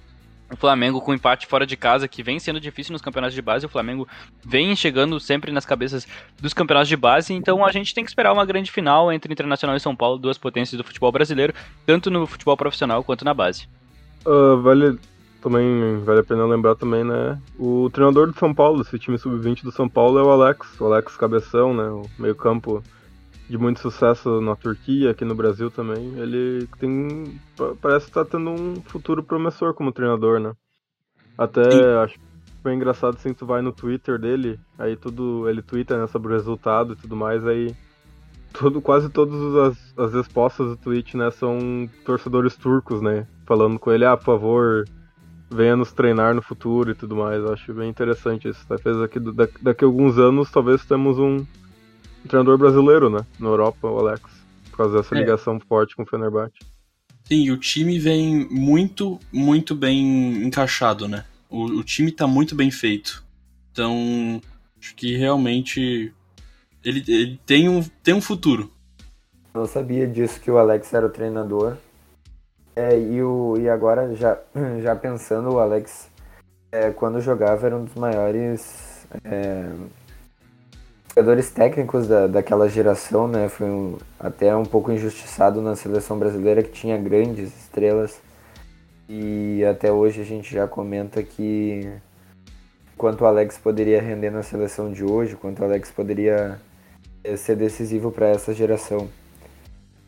[0.51, 3.65] o Flamengo com empate fora de casa, que vem sendo difícil nos campeonatos de base.
[3.65, 4.07] O Flamengo
[4.45, 6.07] vem chegando sempre nas cabeças
[6.39, 7.34] dos campeonatos de base.
[7.34, 10.38] Então a gente tem que esperar uma grande final entre Internacional e São Paulo, duas
[10.38, 11.53] potências do futebol brasileiro,
[11.86, 13.67] tanto no futebol profissional quanto na base.
[14.26, 14.97] Uh, vale
[15.44, 17.38] também vale a pena lembrar também, né?
[17.60, 20.86] O treinador do São Paulo, esse time sub-20 do São Paulo é o Alex, o
[20.86, 21.84] Alex Cabeção, né?
[21.89, 22.82] O meio-campo
[23.50, 26.14] de muito sucesso na Turquia, aqui no Brasil também.
[26.18, 27.39] Ele tem
[27.82, 30.54] parece estar tá tendo um futuro promissor como treinador, né?
[31.38, 31.84] Até Sim.
[32.04, 32.20] acho
[32.64, 36.36] foi engraçado assim, tu vai no Twitter dele, aí tudo ele twitta né, sobre o
[36.36, 37.76] resultado e tudo mais, aí
[38.54, 41.60] todo, quase todas as, as respostas do tweet, né, são
[42.06, 44.86] torcedores turcos, né, falando com ele, ah, por favor,
[45.54, 47.39] venha nos treinar no futuro e tudo mais.
[47.39, 48.66] Eu acho bem interessante isso.
[48.68, 49.20] Talvez daqui,
[49.62, 51.45] daqui a alguns anos, talvez temos um,
[52.28, 53.26] treinador brasileiro, né?
[53.39, 54.22] Na Europa, o Alex.
[54.70, 55.20] Por causa dessa é.
[55.20, 56.54] ligação forte com o Fenerbahçe.
[57.26, 61.26] Sim, o time vem muito, muito bem encaixado, né?
[61.49, 63.24] O, o time tá muito bem feito.
[63.72, 64.41] Então,
[64.80, 66.12] acho que realmente
[66.84, 68.72] ele, ele tem, um, tem um futuro.
[69.54, 71.78] Não sabia disso que o Alex era o treinador.
[72.76, 74.38] É, e, o, e agora, já,
[74.82, 76.09] já pensando, o Alex,
[76.71, 79.69] é, quando jogava, era um dos maiores é,
[81.09, 83.47] jogadores técnicos da, daquela geração, né?
[83.47, 88.19] Foi um, até um pouco injustiçado na seleção brasileira, que tinha grandes estrelas.
[89.07, 91.88] E até hoje a gente já comenta que
[92.97, 96.59] quanto o Alex poderia render na seleção de hoje, quanto o Alex poderia
[97.24, 99.07] é, ser decisivo para essa geração.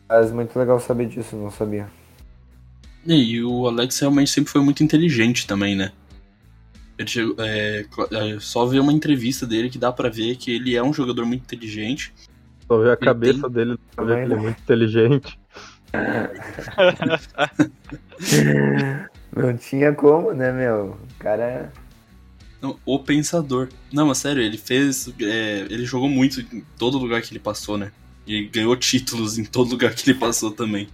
[0.08, 1.86] Mas muito legal saber disso, não sabia.
[3.06, 5.92] E o Alex realmente sempre foi muito inteligente também, né?
[6.98, 10.74] Ele chegou, é, é, só ver uma entrevista dele que dá para ver que ele
[10.74, 12.12] é um jogador muito inteligente.
[12.66, 13.50] Só ver a cabeça tem...
[13.50, 15.38] dele, pra ver que ele é muito inteligente.
[19.36, 20.98] Não tinha como, né, meu?
[20.98, 21.42] O cara.
[21.42, 21.68] É
[22.60, 23.68] Não, o pensador.
[23.92, 25.12] Não, mas sério, ele fez.
[25.20, 27.92] É, ele jogou muito em todo lugar que ele passou, né?
[28.26, 30.88] E ganhou títulos em todo lugar que ele passou também.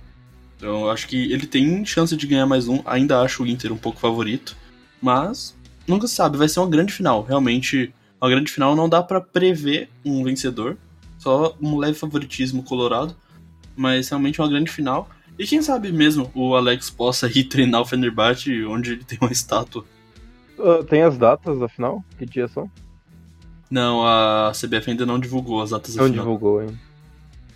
[0.62, 2.80] Então eu acho que ele tem chance de ganhar mais um.
[2.84, 4.56] Ainda acho o Inter um pouco favorito.
[5.00, 5.58] Mas
[5.88, 7.24] nunca se sabe, vai ser uma grande final.
[7.24, 10.78] Realmente, uma grande final não dá para prever um vencedor.
[11.18, 13.16] Só um leve favoritismo colorado,
[13.74, 15.10] mas realmente uma grande final.
[15.36, 19.32] E quem sabe mesmo o Alex possa ir treinar o Fenerbahçe, onde ele tem uma
[19.32, 19.84] estátua.
[20.56, 22.04] Uh, tem as datas da final?
[22.16, 22.70] Que dia são?
[23.68, 26.24] Não, a CBF ainda não divulgou as datas da Não final.
[26.24, 26.78] divulgou, hein?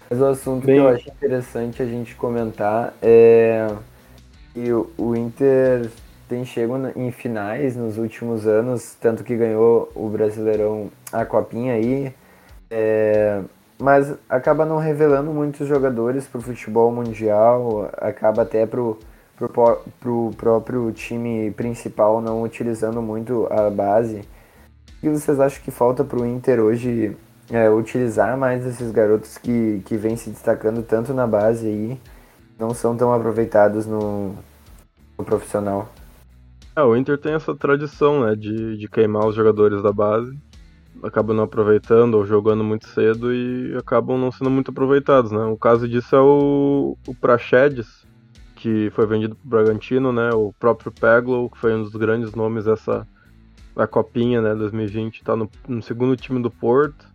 [0.09, 3.69] Mas o assunto Bem- que eu acho interessante a gente comentar é
[4.55, 5.91] que o, o Inter
[6.29, 11.75] tem chego na- em finais nos últimos anos, tanto que ganhou o Brasileirão, a Copinha
[11.75, 12.13] aí,
[12.71, 13.41] é,
[13.79, 18.99] mas acaba não revelando muitos jogadores para o futebol mundial, acaba até po-
[20.01, 24.21] pro próprio time principal não utilizando muito a base.
[24.99, 27.17] O que vocês acham que falta para o Inter hoje
[27.51, 32.01] é, utilizar mais esses garotos que, que vêm se destacando tanto na base aí,
[32.59, 34.35] não são tão aproveitados no,
[35.19, 35.89] no profissional.
[36.75, 40.37] É, o Inter tem essa tradição, né, de, de queimar os jogadores da base.
[41.03, 45.45] Acabam não aproveitando ou jogando muito cedo e acabam não sendo muito aproveitados, né?
[45.45, 47.15] O caso disso é o, o
[48.57, 50.31] que foi vendido pro Bragantino, né?
[50.33, 53.07] O próprio Peglo, que foi um dos grandes nomes dessa
[53.77, 57.07] da Copinha, né, 2020, tá no, no segundo time do Porto.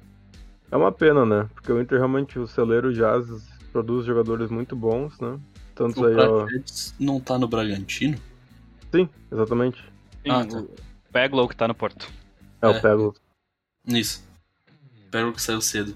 [0.72, 1.50] É uma pena, né?
[1.54, 3.28] Porque o Inter realmente, o celeiro Jazz
[3.72, 5.38] produz jogadores muito bons, né?
[5.76, 6.48] Tantos O aí, ó.
[7.00, 8.18] Não tá no Bragantino?
[8.94, 9.78] Sim, exatamente.
[10.24, 10.60] Sim, Ah, tá.
[10.60, 10.70] o
[11.12, 12.08] Peglow que tá no Porto.
[12.62, 12.70] É, É.
[12.70, 13.16] o Peglo.
[13.88, 14.24] Isso.
[15.10, 15.96] Pego que saiu cedo.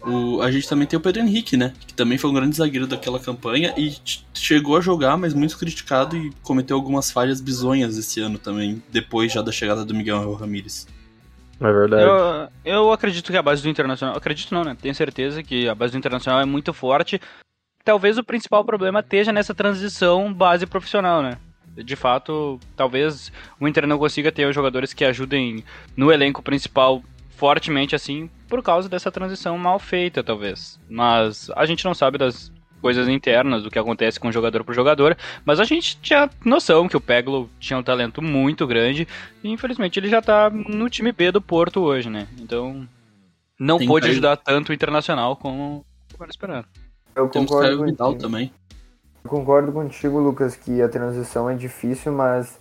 [0.00, 1.72] O, a gente também tem o Pedro Henrique, né?
[1.86, 3.96] Que também foi um grande zagueiro daquela campanha e
[4.34, 9.32] chegou a jogar, mas muito criticado e cometeu algumas falhas bizonhas esse ano também, depois
[9.32, 10.86] já da chegada do Miguel Ramírez.
[11.60, 12.02] É verdade.
[12.02, 14.16] Eu, eu acredito que a base do Internacional.
[14.16, 14.76] Acredito não, né?
[14.80, 17.20] Tenho certeza que a base do Internacional é muito forte.
[17.84, 21.38] Talvez o principal problema esteja nessa transição base profissional, né?
[21.76, 23.30] De fato, talvez
[23.60, 25.64] o Inter não consiga ter os jogadores que ajudem
[25.96, 27.02] no elenco principal
[27.36, 30.80] fortemente assim, por causa dessa transição mal feita, talvez.
[30.88, 32.50] Mas a gente não sabe das
[32.86, 36.96] coisas internas, do que acontece com jogador por jogador, mas a gente tinha noção que
[36.96, 39.08] o Peglo tinha um talento muito grande
[39.42, 42.28] e infelizmente ele já tá no time B do Porto hoje, né?
[42.40, 42.86] Então
[43.58, 45.84] não Tem pôde Caio- ajudar tanto o Internacional como
[46.20, 46.66] era esperado.
[47.16, 48.14] Eu Temos concordo contigo.
[48.14, 48.52] também.
[49.24, 52.56] Eu concordo contigo, Lucas, que a transição é difícil, mas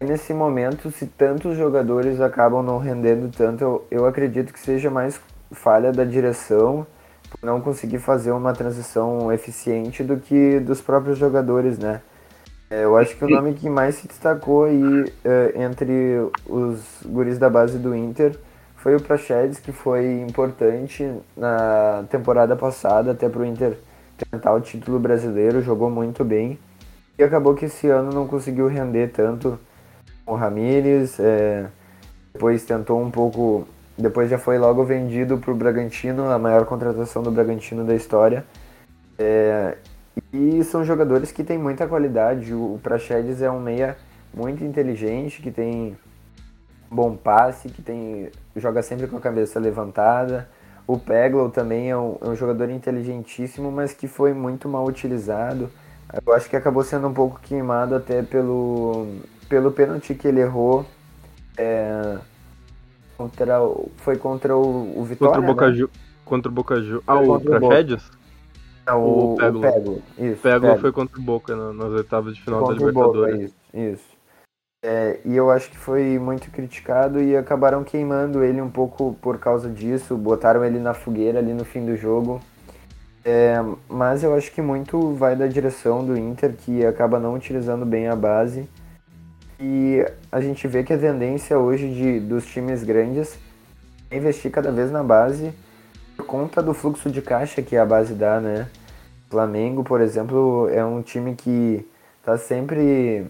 [0.00, 5.20] nesse momento, se tantos jogadores acabam não rendendo tanto, eu, eu acredito que seja mais
[5.50, 6.86] falha da direção
[7.30, 12.00] por não conseguir fazer uma transição eficiente do que dos próprios jogadores, né?
[12.70, 17.38] É, Eu acho que o nome que mais se destacou aí é, entre os guris
[17.38, 18.36] da base do Inter
[18.76, 23.76] foi o Praxedes, que foi importante na temporada passada, até para o Inter
[24.30, 26.58] tentar o título brasileiro, jogou muito bem.
[27.18, 29.58] E acabou que esse ano não conseguiu render tanto
[30.24, 31.66] com o Ramires, é,
[32.32, 33.66] depois tentou um pouco,
[33.96, 38.44] depois já foi logo vendido para o Bragantino, a maior contratação do Bragantino da história.
[39.18, 39.76] É,
[40.32, 42.52] e são jogadores que têm muita qualidade.
[42.52, 43.96] O Praxedes é um meia
[44.34, 45.96] muito inteligente, que tem
[46.90, 50.48] bom passe, que tem joga sempre com a cabeça levantada.
[50.86, 55.70] O Peglow também é um, é um jogador inteligentíssimo, mas que foi muito mal utilizado.
[56.24, 59.08] Eu acho que acabou sendo um pouco queimado até pelo,
[59.48, 60.86] pelo pênalti que ele errou.
[61.58, 62.18] é,
[63.16, 65.74] contra, o- foi contra o, o Vitória, Contra o Boca né?
[65.74, 65.90] Ju.
[66.24, 67.02] Contra o Boca Ju.
[67.06, 67.98] Ah, o contra o Boca.
[68.86, 69.60] Não, o, o o Peglow.
[69.72, 70.02] Peglow.
[70.18, 70.78] Isso, Peglow.
[70.78, 73.50] foi contra o Boca na- nas oitavas de final da Contra Boca, Libertadores.
[73.50, 74.16] isso, isso.
[74.84, 79.38] É, e eu acho que foi muito criticado e acabaram queimando ele um pouco por
[79.38, 82.40] causa disso, botaram ele na fogueira ali no fim do jogo.
[83.24, 83.56] É,
[83.88, 88.06] mas eu acho que muito vai da direção do Inter, que acaba não utilizando bem
[88.06, 88.68] a base.
[89.58, 93.38] E a gente vê que a tendência hoje de, dos times grandes
[94.10, 95.52] é investir cada vez na base
[96.16, 98.68] por conta do fluxo de caixa que a base dá, né?
[99.30, 101.86] Flamengo, por exemplo, é um time que
[102.24, 103.26] tá sempre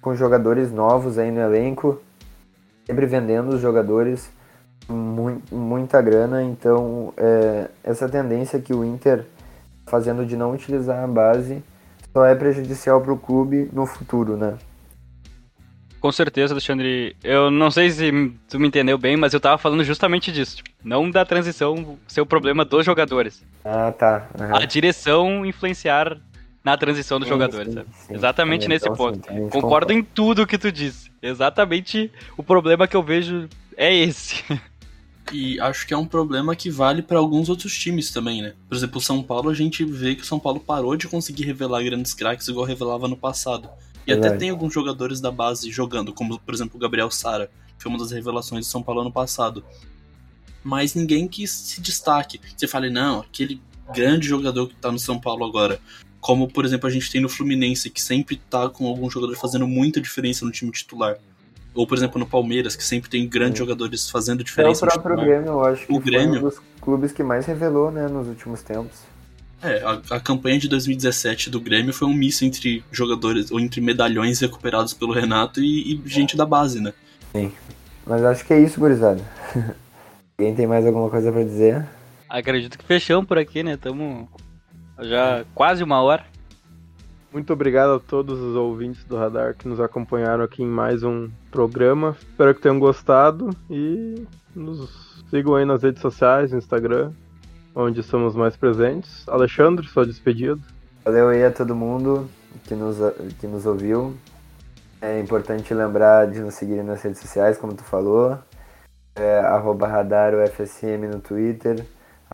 [0.00, 2.00] com jogadores novos aí no elenco,
[2.86, 4.30] sempre vendendo os jogadores,
[4.88, 9.24] mui- muita grana, então é, essa tendência que o Inter
[9.84, 11.62] tá fazendo de não utilizar a base
[12.12, 14.54] só é prejudicial para o clube no futuro, né?
[16.02, 17.14] Com certeza, Alexandre.
[17.22, 18.10] Eu não sei se
[18.50, 20.56] tu me entendeu bem, mas eu tava falando justamente disso.
[20.56, 23.40] tipo, não da transição ser o problema dos jogadores.
[23.64, 24.28] Ah, tá.
[24.36, 24.56] aham.
[24.56, 26.18] A direção influenciar
[26.64, 27.88] na transição dos Sim, jogadores, sim, sabe?
[27.94, 28.14] sim.
[28.14, 29.32] Exatamente nesse Então, ponto.
[29.32, 31.08] gente Concordo em tudo que tu disse.
[31.22, 34.42] Exatamente o problema que eu vejo é esse.
[35.32, 38.54] E acho que é um problema que vale pra alguns outros times também, né?
[38.68, 41.44] Por exemplo, o São Paulo, a gente vê que o São Paulo parou de conseguir
[41.44, 43.68] revelar grandes craques igual revelava no passado.
[44.06, 47.82] E até tem alguns jogadores da base jogando, como por exemplo o Gabriel Sara, que
[47.82, 49.64] foi uma das revelações do São Paulo ano passado.
[50.64, 52.40] mas ninguém que se destaque.
[52.56, 53.60] Você fala, não, aquele
[53.92, 55.80] grande jogador que tá no São Paulo agora.
[56.20, 59.66] Como, por exemplo, a gente tem no Fluminense, que sempre tá com algum jogador fazendo
[59.66, 61.18] muita diferença no time titular.
[61.74, 63.64] Ou, por exemplo, no Palmeiras, que sempre tem grandes Sim.
[63.64, 64.84] jogadores fazendo diferença.
[64.84, 67.46] É o próprio Grêmio, eu acho que o Grêmio, foi um dos clubes que mais
[67.46, 69.00] revelou, né, nos últimos tempos.
[69.62, 73.80] É, a, a, campanha de 2017 do Grêmio foi um misto entre jogadores, ou entre
[73.80, 76.92] medalhões recuperados pelo Renato e, e gente da base, né?
[77.30, 77.52] Sim.
[78.04, 79.22] Mas acho que é isso, gurizada.
[80.36, 81.86] Alguém tem mais alguma coisa para dizer?
[82.28, 83.74] Acredito que fechamos por aqui, né?
[83.74, 84.26] Estamos
[85.00, 86.24] já quase uma hora.
[87.32, 91.30] Muito obrigado a todos os ouvintes do Radar que nos acompanharam aqui em mais um
[91.50, 92.16] programa.
[92.20, 97.12] Espero que tenham gostado e nos sigam aí nas redes sociais, no Instagram,
[97.74, 99.28] onde estamos mais presentes.
[99.28, 100.60] Alexandre, sua despedida.
[101.04, 102.28] Valeu aí a todo mundo
[102.64, 102.96] que nos,
[103.40, 104.14] que nos ouviu.
[105.00, 108.38] É importante lembrar de nos seguir nas redes sociais, como tu falou
[109.14, 111.84] é, arroba Radar UFSM no Twitter,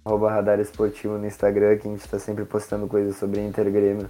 [0.04, 4.08] arroba Radar Esportivo no Instagram, que a gente está sempre postando coisas sobre Inter Grêmio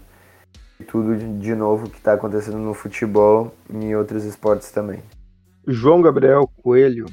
[0.79, 5.03] e tudo de novo que está acontecendo no futebol e em outros esportes também.
[5.67, 7.07] João Gabriel Coelho.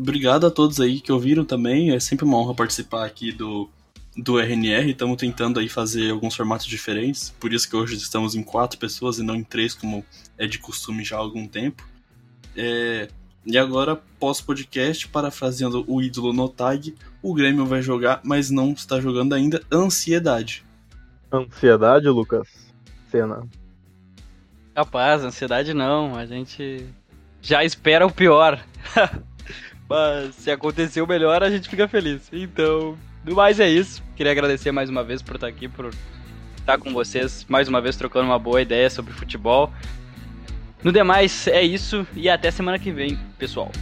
[0.00, 1.90] Obrigado a todos aí que ouviram também.
[1.90, 3.68] É sempre uma honra participar aqui do,
[4.16, 4.92] do RNR.
[4.92, 7.28] Estamos tentando aí fazer alguns formatos diferentes.
[7.38, 10.02] Por isso que hoje estamos em quatro pessoas e não em três, como
[10.38, 11.86] é de costume já há algum tempo.
[12.56, 13.08] É,
[13.44, 18.98] e agora, pós-podcast, parafraseando o ídolo no tag, o Grêmio vai jogar, mas não está
[18.98, 19.62] jogando ainda.
[19.70, 20.64] Ansiedade.
[21.30, 22.48] Ansiedade, Lucas?
[23.10, 23.46] Cena.
[24.74, 26.16] Capaz, ansiedade não.
[26.16, 26.86] A gente
[27.42, 28.64] já espera o pior.
[29.90, 32.28] mas se acontecer o melhor, a gente fica feliz.
[32.32, 34.00] Então, do mais é isso.
[34.14, 35.90] Queria agradecer mais uma vez por estar aqui, por
[36.56, 39.72] estar com vocês, mais uma vez trocando uma boa ideia sobre futebol.
[40.84, 43.72] No demais, é isso e até semana que vem, pessoal.